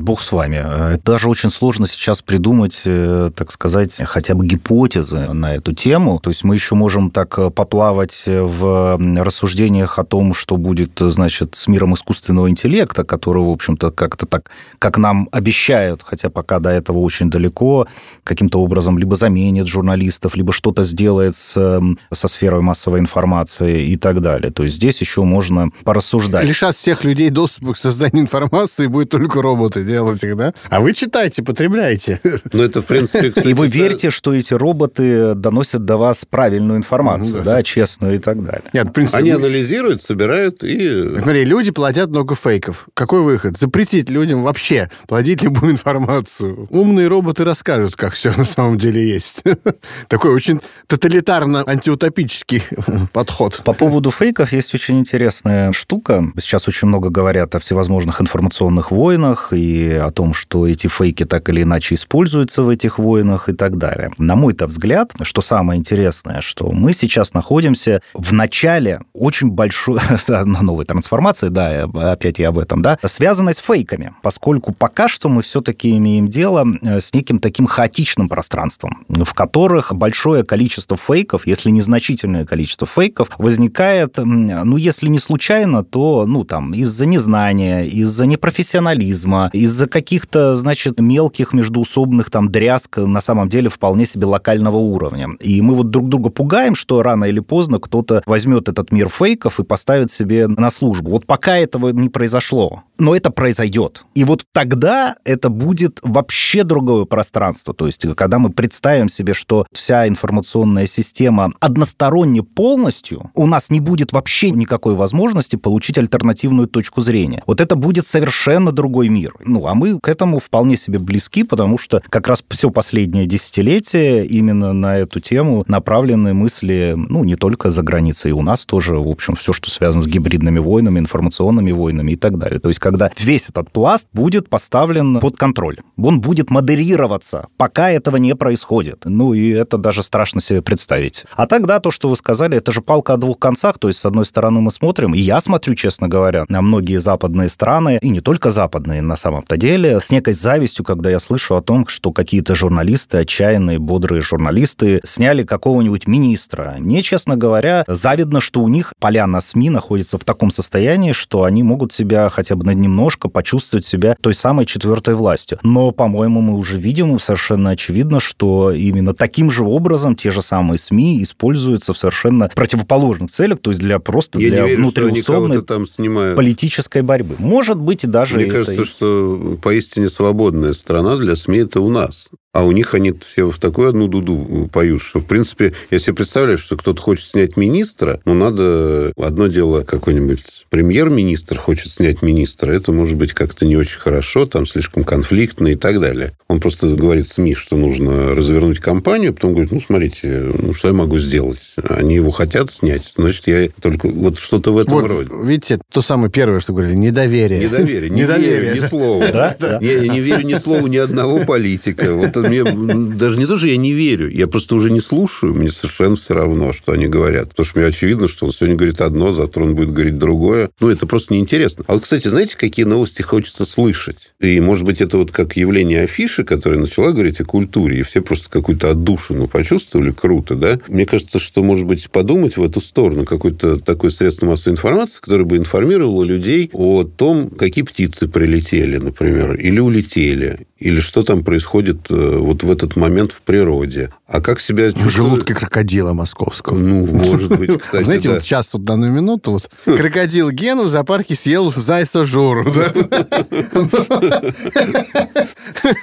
бог 0.00 0.22
с 0.22 0.32
вами. 0.32 0.56
Это 0.94 1.02
даже 1.04 1.28
очень 1.28 1.50
сложно 1.50 1.86
сейчас 1.86 2.22
придумать, 2.22 2.80
э, 2.86 3.30
так 3.34 3.52
сказать, 3.52 4.00
хотя 4.04 4.34
бы 4.34 4.46
гипотезы 4.46 5.18
на 5.18 5.54
эту 5.54 5.74
тему. 5.74 6.18
То 6.18 6.30
есть 6.30 6.42
мы 6.42 6.54
еще 6.54 6.74
можем 6.74 7.10
так 7.10 7.38
э, 7.38 7.50
поплавать 7.50 8.24
в 8.26 8.98
рассуждениях 9.18 9.98
о 9.98 10.04
том, 10.04 10.32
что 10.32 10.56
будет, 10.56 10.92
значит, 10.98 11.56
с 11.56 11.68
миром 11.68 11.92
искусственного 11.92 12.48
интеллекта, 12.48 13.04
который, 13.04 13.42
в 13.42 13.50
общем-то, 13.50 13.90
как-то 13.90 14.24
так, 14.24 14.50
как 14.78 14.96
нам 14.96 15.28
обещают, 15.30 16.02
хотя 16.02 16.30
пока 16.30 16.58
до 16.58 16.70
этого 16.70 17.00
очень 17.00 17.28
далеко, 17.28 17.86
каким-то 18.24 18.61
образом 18.62 18.98
либо 18.98 19.14
заменит 19.14 19.66
журналистов, 19.66 20.36
либо 20.36 20.52
что-то 20.52 20.82
сделает 20.82 21.36
с, 21.36 21.56
эм, 21.56 21.98
со 22.12 22.28
сферой 22.28 22.62
массовой 22.62 23.00
информации 23.00 23.86
и 23.88 23.96
так 23.96 24.20
далее. 24.20 24.50
То 24.50 24.64
есть 24.64 24.76
здесь 24.76 25.00
еще 25.00 25.22
можно 25.22 25.70
порассуждать. 25.84 26.44
Лишат 26.44 26.76
всех 26.76 27.04
людей 27.04 27.30
доступа 27.30 27.74
к 27.74 27.76
созданию 27.76 28.22
информации, 28.22 28.86
будет 28.86 29.10
только 29.10 29.42
роботы 29.42 29.84
делать 29.84 30.22
их, 30.24 30.36
да? 30.36 30.54
А 30.68 30.80
вы 30.80 30.92
читайте, 30.94 31.42
потребляйте. 31.42 32.20
Ну, 32.52 32.62
это, 32.62 32.82
в 32.82 32.86
принципе, 32.86 33.30
кстати, 33.30 33.48
И 33.52 33.54
вы 33.54 33.66
верите, 33.66 34.08
что 34.10 34.32
эти 34.32 34.54
роботы 34.54 35.34
доносят 35.34 35.84
до 35.84 35.98
вас 35.98 36.24
правильную 36.24 36.78
информацию, 36.78 37.42
да, 37.42 37.62
честную 37.62 38.14
и 38.14 38.18
так 38.18 38.42
далее. 38.42 38.64
Нет, 38.72 38.88
в 38.88 38.92
принципе... 38.92 39.18
Они 39.18 39.30
анализируют, 39.30 40.00
собирают 40.00 40.64
и... 40.64 41.18
Смотри, 41.20 41.44
люди 41.44 41.70
плодят 41.70 42.08
много 42.08 42.34
фейков. 42.34 42.88
Какой 42.94 43.22
выход? 43.22 43.58
Запретить 43.58 44.08
людям 44.08 44.42
вообще 44.42 44.90
плодить 45.06 45.42
любую 45.42 45.72
информацию. 45.72 46.66
Умные 46.70 47.08
роботы 47.08 47.44
расскажут, 47.44 47.96
как 47.96 48.14
все 48.14 48.32
на 48.36 48.44
самом 48.52 48.78
деле 48.78 49.06
есть. 49.06 49.42
Такой 50.08 50.34
очень 50.34 50.60
тоталитарно-антиутопический 50.86 52.62
подход. 53.12 53.62
По 53.64 53.72
поводу 53.72 54.10
фейков 54.10 54.52
есть 54.52 54.74
очень 54.74 54.98
интересная 54.98 55.72
штука. 55.72 56.24
Сейчас 56.38 56.68
очень 56.68 56.88
много 56.88 57.10
говорят 57.10 57.54
о 57.54 57.58
всевозможных 57.58 58.20
информационных 58.20 58.90
войнах 58.90 59.52
и 59.52 59.92
о 59.92 60.10
том, 60.10 60.34
что 60.34 60.66
эти 60.66 60.86
фейки 60.86 61.24
так 61.24 61.48
или 61.48 61.62
иначе 61.62 61.94
используются 61.94 62.62
в 62.62 62.68
этих 62.68 62.98
войнах 62.98 63.48
и 63.48 63.52
так 63.52 63.76
далее. 63.76 64.10
На 64.18 64.36
мой-то 64.36 64.66
взгляд, 64.66 65.12
что 65.22 65.40
самое 65.40 65.78
интересное, 65.78 66.40
что 66.40 66.70
мы 66.70 66.92
сейчас 66.92 67.34
находимся 67.34 68.02
в 68.14 68.32
начале 68.32 69.00
очень 69.12 69.50
большой 69.50 70.00
новой 70.28 70.84
трансформации, 70.84 71.48
да, 71.48 71.84
опять 71.84 72.38
я 72.38 72.48
об 72.48 72.58
этом, 72.58 72.82
да, 72.82 72.98
связанной 73.04 73.54
с 73.54 73.58
фейками, 73.58 74.14
поскольку 74.22 74.72
пока 74.72 75.08
что 75.08 75.28
мы 75.28 75.42
все-таки 75.42 75.96
имеем 75.96 76.28
дело 76.28 76.66
э, 76.82 77.00
с 77.00 77.12
неким 77.14 77.38
таким 77.38 77.66
хаотичным 77.66 78.28
пространством, 78.42 79.06
в 79.08 79.34
которых 79.34 79.94
большое 79.94 80.42
количество 80.42 80.96
фейков, 80.96 81.46
если 81.46 81.70
незначительное 81.70 82.44
количество 82.44 82.88
фейков, 82.88 83.28
возникает, 83.38 84.18
ну, 84.18 84.76
если 84.76 85.06
не 85.06 85.20
случайно, 85.20 85.84
то, 85.84 86.26
ну, 86.26 86.42
там, 86.44 86.74
из-за 86.74 87.06
незнания, 87.06 87.84
из-за 87.84 88.26
непрофессионализма, 88.26 89.48
из-за 89.52 89.86
каких-то, 89.86 90.56
значит, 90.56 91.00
мелких 91.00 91.52
междуусобных 91.52 92.30
там 92.30 92.50
дрязг 92.50 92.98
на 92.98 93.20
самом 93.20 93.48
деле 93.48 93.68
вполне 93.68 94.06
себе 94.06 94.26
локального 94.26 94.76
уровня. 94.76 95.28
И 95.38 95.62
мы 95.62 95.76
вот 95.76 95.90
друг 95.90 96.08
друга 96.08 96.30
пугаем, 96.30 96.74
что 96.74 97.00
рано 97.02 97.26
или 97.26 97.38
поздно 97.38 97.78
кто-то 97.78 98.22
возьмет 98.26 98.68
этот 98.68 98.90
мир 98.90 99.08
фейков 99.08 99.60
и 99.60 99.62
поставит 99.62 100.10
себе 100.10 100.48
на 100.48 100.70
службу. 100.70 101.10
Вот 101.10 101.26
пока 101.26 101.58
этого 101.58 101.90
не 101.90 102.08
произошло, 102.08 102.82
но 102.98 103.14
это 103.14 103.30
произойдет. 103.30 104.04
И 104.16 104.24
вот 104.24 104.44
тогда 104.52 105.14
это 105.24 105.48
будет 105.48 106.00
вообще 106.02 106.64
другое 106.64 107.04
пространство. 107.04 107.72
То 107.72 107.86
есть, 107.86 108.04
когда 108.16 108.31
мы 108.38 108.50
представим 108.50 109.08
себе, 109.08 109.34
что 109.34 109.66
вся 109.72 110.08
информационная 110.08 110.86
система 110.86 111.52
односторонне 111.60 112.42
полностью, 112.42 113.30
у 113.34 113.46
нас 113.46 113.70
не 113.70 113.80
будет 113.80 114.12
вообще 114.12 114.50
никакой 114.50 114.94
возможности 114.94 115.56
получить 115.56 115.98
альтернативную 115.98 116.68
точку 116.68 117.00
зрения. 117.00 117.42
Вот 117.46 117.60
это 117.60 117.76
будет 117.76 118.06
совершенно 118.06 118.72
другой 118.72 119.08
мир. 119.08 119.34
Ну, 119.44 119.66
а 119.66 119.74
мы 119.74 119.98
к 120.00 120.08
этому 120.08 120.38
вполне 120.38 120.76
себе 120.76 120.98
близки, 120.98 121.42
потому 121.42 121.78
что 121.78 122.02
как 122.08 122.28
раз 122.28 122.44
все 122.48 122.70
последнее 122.70 123.26
десятилетие 123.26 124.26
именно 124.26 124.72
на 124.72 124.98
эту 124.98 125.20
тему 125.20 125.64
направлены 125.68 126.34
мысли, 126.34 126.94
ну, 126.96 127.24
не 127.24 127.36
только 127.36 127.70
за 127.70 127.82
границей, 127.82 128.30
и 128.30 128.34
у 128.34 128.42
нас 128.42 128.64
тоже, 128.64 128.96
в 128.96 129.08
общем, 129.08 129.34
все, 129.34 129.52
что 129.52 129.70
связано 129.70 130.02
с 130.02 130.06
гибридными 130.06 130.58
войнами, 130.58 130.98
информационными 130.98 131.72
войнами 131.72 132.12
и 132.12 132.16
так 132.16 132.38
далее. 132.38 132.60
То 132.60 132.68
есть, 132.68 132.80
когда 132.80 133.10
весь 133.18 133.48
этот 133.48 133.70
пласт 133.70 134.06
будет 134.12 134.48
поставлен 134.48 135.20
под 135.20 135.36
контроль, 135.36 135.78
он 135.96 136.20
будет 136.20 136.50
модерироваться, 136.50 137.46
пока 137.56 137.90
этого 137.90 138.16
не 138.22 138.34
происходит. 138.34 139.02
Ну, 139.04 139.34
и 139.34 139.50
это 139.50 139.76
даже 139.76 140.02
страшно 140.02 140.40
себе 140.40 140.62
представить. 140.62 141.26
А 141.34 141.46
тогда 141.46 141.80
то, 141.80 141.90
что 141.90 142.08
вы 142.08 142.16
сказали, 142.16 142.56
это 142.56 142.72
же 142.72 142.80
палка 142.80 143.14
о 143.14 143.16
двух 143.16 143.38
концах, 143.38 143.78
то 143.78 143.88
есть, 143.88 144.00
с 144.00 144.06
одной 144.06 144.24
стороны, 144.24 144.60
мы 144.60 144.70
смотрим, 144.70 145.14
и 145.14 145.20
я 145.20 145.40
смотрю, 145.40 145.74
честно 145.74 146.08
говоря, 146.08 146.44
на 146.48 146.62
многие 146.62 146.98
западные 147.00 147.48
страны, 147.48 147.98
и 148.00 148.08
не 148.08 148.20
только 148.20 148.50
западные 148.50 149.02
на 149.02 149.16
самом-то 149.16 149.56
деле, 149.56 150.00
с 150.00 150.10
некой 150.10 150.34
завистью, 150.34 150.84
когда 150.84 151.10
я 151.10 151.18
слышу 151.18 151.56
о 151.56 151.62
том, 151.62 151.86
что 151.86 152.12
какие-то 152.12 152.54
журналисты, 152.54 153.18
отчаянные, 153.18 153.78
бодрые 153.78 154.22
журналисты, 154.22 155.00
сняли 155.04 155.42
какого-нибудь 155.42 156.06
министра. 156.06 156.76
Мне, 156.78 157.02
честно 157.02 157.36
говоря, 157.36 157.84
завидно, 157.88 158.40
что 158.40 158.60
у 158.60 158.68
них 158.68 158.92
поля 158.98 159.26
на 159.26 159.40
СМИ 159.40 159.70
находятся 159.70 160.18
в 160.18 160.24
таком 160.24 160.50
состоянии, 160.50 161.12
что 161.12 161.44
они 161.44 161.62
могут 161.62 161.92
себя 161.92 162.28
хотя 162.28 162.56
бы 162.56 162.64
на 162.64 162.72
немножко 162.72 163.28
почувствовать 163.28 163.84
себя 163.84 164.16
той 164.20 164.34
самой 164.34 164.66
четвертой 164.66 165.14
властью. 165.14 165.58
Но, 165.62 165.90
по-моему, 165.92 166.40
мы 166.40 166.54
уже 166.54 166.78
видим 166.78 167.18
совершенно 167.18 167.70
очевидно, 167.70 168.01
что 168.20 168.70
именно 168.72 169.14
таким 169.14 169.50
же 169.50 169.64
образом 169.64 170.14
те 170.16 170.30
же 170.30 170.42
самые 170.42 170.78
СМИ 170.78 171.22
используются 171.22 171.92
в 171.94 171.98
совершенно 171.98 172.48
противоположных 172.54 173.30
целях, 173.30 173.60
то 173.60 173.70
есть 173.70 173.80
для 173.82 173.98
просто 173.98 174.38
Я 174.40 174.48
для 174.50 174.66
верю, 174.66 174.78
внутриусобной 174.82 175.62
там 175.62 175.86
снимают. 175.86 176.36
политической 176.36 177.02
борьбы. 177.02 177.36
Может 177.38 177.78
быть, 177.78 178.04
и 178.04 178.06
даже 178.06 178.36
Мне 178.36 178.46
кажется, 178.46 178.82
и- 178.82 178.84
что 178.84 179.58
поистине 179.62 180.08
свободная 180.08 180.72
страна 180.72 181.16
для 181.16 181.36
СМИ 181.36 181.58
это 181.58 181.80
у 181.80 181.88
нас. 181.88 182.28
А 182.52 182.64
у 182.64 182.72
них 182.72 182.92
они 182.92 183.14
все 183.26 183.50
в 183.50 183.58
такую 183.58 183.88
одну 183.88 184.08
дуду 184.08 184.68
поют, 184.70 185.00
что, 185.00 185.20
в 185.20 185.24
принципе, 185.24 185.72
я 185.90 185.98
себе 185.98 186.14
представляю, 186.16 186.58
что 186.58 186.76
кто-то 186.76 187.00
хочет 187.00 187.24
снять 187.26 187.56
министра, 187.56 188.20
ну, 188.26 188.34
надо... 188.34 189.12
Одно 189.16 189.46
дело, 189.46 189.82
какой-нибудь 189.82 190.66
премьер-министр 190.68 191.56
хочет 191.58 191.92
снять 191.92 192.20
министра, 192.20 192.70
это 192.72 192.92
может 192.92 193.16
быть 193.16 193.32
как-то 193.32 193.64
не 193.64 193.76
очень 193.76 193.98
хорошо, 193.98 194.44
там 194.44 194.66
слишком 194.66 195.04
конфликтно 195.04 195.68
и 195.68 195.76
так 195.76 195.98
далее. 195.98 196.32
Он 196.48 196.60
просто 196.60 196.88
говорит 196.88 197.26
СМИ, 197.26 197.54
что 197.54 197.76
нужно 197.76 198.34
развернуть 198.34 198.80
кампанию, 198.80 199.30
а 199.30 199.32
потом 199.32 199.52
говорит, 199.52 199.72
ну, 199.72 199.80
смотрите, 199.80 200.50
ну, 200.58 200.74
что 200.74 200.88
я 200.88 200.94
могу 200.94 201.18
сделать? 201.18 201.60
Они 201.88 202.16
его 202.16 202.30
хотят 202.30 202.70
снять, 202.70 203.14
значит, 203.16 203.46
я 203.46 203.70
только... 203.80 204.08
Вот 204.08 204.38
что-то 204.38 204.72
в 204.72 204.78
этом 204.78 204.92
Вот, 204.92 205.10
роде. 205.10 205.30
видите, 205.44 205.80
то 205.90 206.02
самое 206.02 206.30
первое, 206.30 206.60
что 206.60 206.74
говорили, 206.74 206.96
недоверие. 206.96 207.60
Недоверие. 207.60 208.10
Не 208.10 208.24
верю 208.24 208.74
ни 208.74 208.86
слова. 208.86 209.56
Я 209.80 210.08
не 210.08 210.20
верю 210.20 210.46
ни 210.46 210.54
слову 210.54 210.86
ни 210.88 210.98
одного 210.98 211.46
политика. 211.46 212.12
Вот 212.12 212.41
мне 212.42 212.64
даже 212.64 213.38
не 213.38 213.46
то, 213.46 213.58
что 213.58 213.66
я 213.66 213.76
не 213.76 213.92
верю, 213.92 214.30
я 214.30 214.46
просто 214.46 214.74
уже 214.74 214.90
не 214.90 215.00
слушаю, 215.00 215.54
мне 215.54 215.68
совершенно 215.70 216.16
все 216.16 216.34
равно, 216.34 216.72
что 216.72 216.92
они 216.92 217.06
говорят. 217.06 217.50
Потому 217.50 217.66
что 217.66 217.78
мне 217.78 217.88
очевидно, 217.88 218.28
что 218.28 218.46
он 218.46 218.52
сегодня 218.52 218.76
говорит 218.76 219.00
одно, 219.00 219.32
завтра 219.32 219.64
он 219.64 219.74
будет 219.74 219.92
говорить 219.92 220.18
другое. 220.18 220.70
Ну, 220.80 220.88
это 220.88 221.06
просто 221.06 221.34
неинтересно. 221.34 221.84
А 221.86 221.94
вот, 221.94 222.02
кстати, 222.02 222.28
знаете, 222.28 222.56
какие 222.56 222.84
новости 222.84 223.22
хочется 223.22 223.64
слышать? 223.64 224.32
И, 224.40 224.60
может 224.60 224.84
быть, 224.84 225.00
это 225.00 225.18
вот 225.18 225.30
как 225.30 225.56
явление 225.56 226.02
афиши, 226.02 226.44
которая 226.44 226.80
начала 226.80 227.12
говорить 227.12 227.40
о 227.40 227.44
культуре, 227.44 228.00
и 228.00 228.02
все 228.02 228.22
просто 228.22 228.50
какую-то 228.50 228.90
отдушину 228.90 229.48
почувствовали, 229.48 230.10
круто, 230.10 230.54
да? 230.54 230.78
Мне 230.88 231.06
кажется, 231.06 231.38
что, 231.38 231.62
может 231.62 231.86
быть, 231.86 232.10
подумать 232.10 232.56
в 232.56 232.62
эту 232.62 232.80
сторону, 232.80 233.24
какое-то 233.24 233.76
такое 233.76 234.10
средство 234.10 234.46
массовой 234.46 234.74
информации, 234.74 235.20
которое 235.20 235.44
бы 235.44 235.56
информировало 235.56 236.24
людей 236.24 236.70
о 236.72 237.04
том, 237.04 237.50
какие 237.50 237.84
птицы 237.84 238.28
прилетели, 238.28 238.96
например, 238.96 239.54
или 239.54 239.80
улетели, 239.80 240.66
или 240.78 241.00
что 241.00 241.22
там 241.22 241.44
происходит 241.44 242.06
э, 242.10 242.31
вот 242.38 242.62
в 242.62 242.70
этот 242.70 242.96
момент 242.96 243.32
в 243.32 243.40
природе. 243.42 244.10
А 244.26 244.40
как 244.40 244.60
себя 244.60 244.92
В 244.94 245.08
желудке 245.10 245.54
крокодила 245.54 246.12
московского. 246.12 246.78
Ну, 246.78 247.06
может 247.06 247.58
быть, 247.58 247.82
кстати, 247.82 248.04
Знаете, 248.04 248.28
да. 248.28 248.34
вот 248.36 248.44
сейчас, 248.44 248.72
вот 248.72 248.84
данную 248.84 249.12
минуту, 249.12 249.52
вот 249.52 249.70
крокодил 249.84 250.50
Гену 250.50 250.84
в 250.84 250.88
зоопарке 250.88 251.34
съел 251.34 251.70
зайца 251.70 252.24
Жору. 252.24 252.64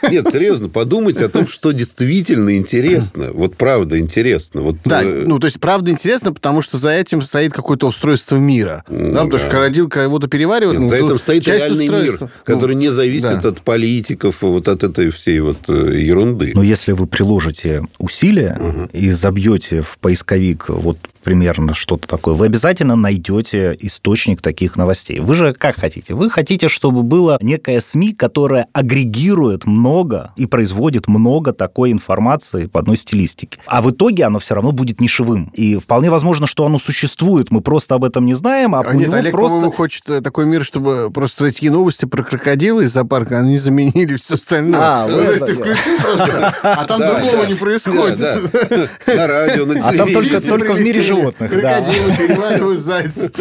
Нет, 0.09 0.27
серьезно, 0.31 0.69
подумать 0.69 1.17
о 1.17 1.29
том, 1.29 1.47
что 1.47 1.71
действительно 1.71 2.55
интересно. 2.57 3.31
Вот 3.33 3.55
правда 3.55 3.99
интересно. 3.99 4.61
Вот, 4.61 4.77
Да, 4.85 5.01
э, 5.03 5.23
ну, 5.25 5.39
то 5.39 5.47
есть, 5.47 5.59
правда 5.59 5.91
интересно, 5.91 6.33
потому 6.33 6.61
что 6.61 6.77
за 6.77 6.89
этим 6.89 7.21
стоит 7.21 7.53
какое-то 7.53 7.87
устройство 7.87 8.35
мира. 8.35 8.83
Да, 8.89 9.23
потому 9.23 9.37
что 9.39 9.49
крокодил 9.49 9.89
кого-то 9.89 10.27
переваривает. 10.27 10.79
Нет, 10.79 10.89
ну, 10.91 10.97
за 10.97 11.05
этим 11.05 11.19
стоит 11.19 11.47
реальный 11.47 11.87
мир, 11.87 12.29
который 12.43 12.75
Ну, 12.75 12.81
не 12.81 12.89
зависит 12.89 13.45
от 13.45 13.61
политиков, 13.61 14.37
вот 14.41 14.67
от 14.67 14.83
этой 14.83 15.09
всей 15.09 15.39
вот 15.39 15.57
э, 15.67 15.99
ерунды. 16.19 16.53
Но 16.55 16.63
если 16.63 16.91
вы 16.91 17.07
приложите 17.07 17.83
усилия 17.97 18.89
и 18.93 19.11
забьете 19.11 19.81
в 19.81 19.97
поисковик 19.99 20.69
вот 20.69 20.97
примерно 21.23 21.73
что-то 21.73 22.07
такое, 22.07 22.33
вы 22.35 22.45
обязательно 22.45 22.95
найдете 22.95 23.75
источник 23.79 24.41
таких 24.41 24.75
новостей. 24.75 25.19
Вы 25.19 25.33
же 25.35 25.53
как 25.53 25.75
хотите? 25.79 26.13
Вы 26.13 26.29
хотите, 26.29 26.67
чтобы 26.67 27.03
было 27.03 27.37
некое 27.41 27.79
СМИ, 27.81 28.13
которое 28.13 28.67
агрегирует 28.73 29.65
много 29.65 30.31
и 30.35 30.45
производит 30.45 31.07
много 31.07 31.53
такой 31.53 31.91
информации 31.91 32.65
по 32.67 32.79
одной 32.79 32.97
стилистике. 32.97 33.59
А 33.65 33.81
в 33.81 33.91
итоге 33.91 34.25
оно 34.25 34.39
все 34.39 34.55
равно 34.55 34.71
будет 34.71 35.01
нишевым. 35.01 35.51
И 35.53 35.77
вполне 35.77 36.09
возможно, 36.09 36.47
что 36.47 36.65
оно 36.65 36.79
существует, 36.79 37.51
мы 37.51 37.61
просто 37.61 37.95
об 37.95 38.03
этом 38.03 38.25
не 38.25 38.33
знаем, 38.35 38.75
а, 38.75 38.81
А 38.81 38.93
нет, 38.93 39.13
Олег, 39.13 39.31
просто... 39.31 39.71
хочет 39.71 40.09
э, 40.09 40.21
такой 40.21 40.45
мир, 40.45 40.63
чтобы 40.63 41.11
просто 41.11 41.45
такие 41.45 41.71
новости 41.71 42.05
про 42.05 42.23
крокодила 42.23 42.81
из 42.81 42.91
зоопарка, 42.93 43.39
они 43.39 43.57
заменили 43.57 44.15
все 44.15 44.35
остальное. 44.35 44.79
А, 44.81 45.07
Ну, 45.07 45.17
то 45.23 45.31
есть 45.31 45.45
ты 45.45 45.53
включил 45.53 45.99
просто, 46.01 46.55
а 46.61 46.85
там 46.85 46.99
другого 46.99 47.45
не 47.45 47.55
происходит. 47.55 48.19
На 48.19 49.27
радио, 49.27 49.65
на 49.65 49.79
А 49.79 49.93
там 49.93 50.07
телевидении. 50.07 50.49
только- 50.49 50.73
в 50.73 50.81
мире 50.81 50.99
Прилетели, 50.99 51.18
животных, 51.21 51.51
да. 51.61 51.81
Крокодилы 51.81 52.17
переваривают 52.17 52.79
зайца. 52.81 53.31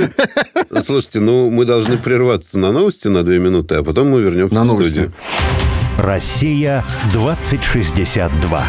Слушайте, 0.84 1.20
ну 1.20 1.50
мы 1.50 1.64
должны 1.64 1.96
прерваться 1.96 2.58
на 2.58 2.72
новости 2.72 3.08
на 3.08 3.22
две 3.22 3.38
минуты, 3.38 3.76
а 3.76 3.82
потом 3.82 4.08
мы 4.10 4.20
вернемся 4.20 4.54
На 4.54 4.62
в 4.62 4.66
новости. 4.66 4.90
студию. 4.90 5.12
Россия 5.98 6.84
2062. 7.12 8.64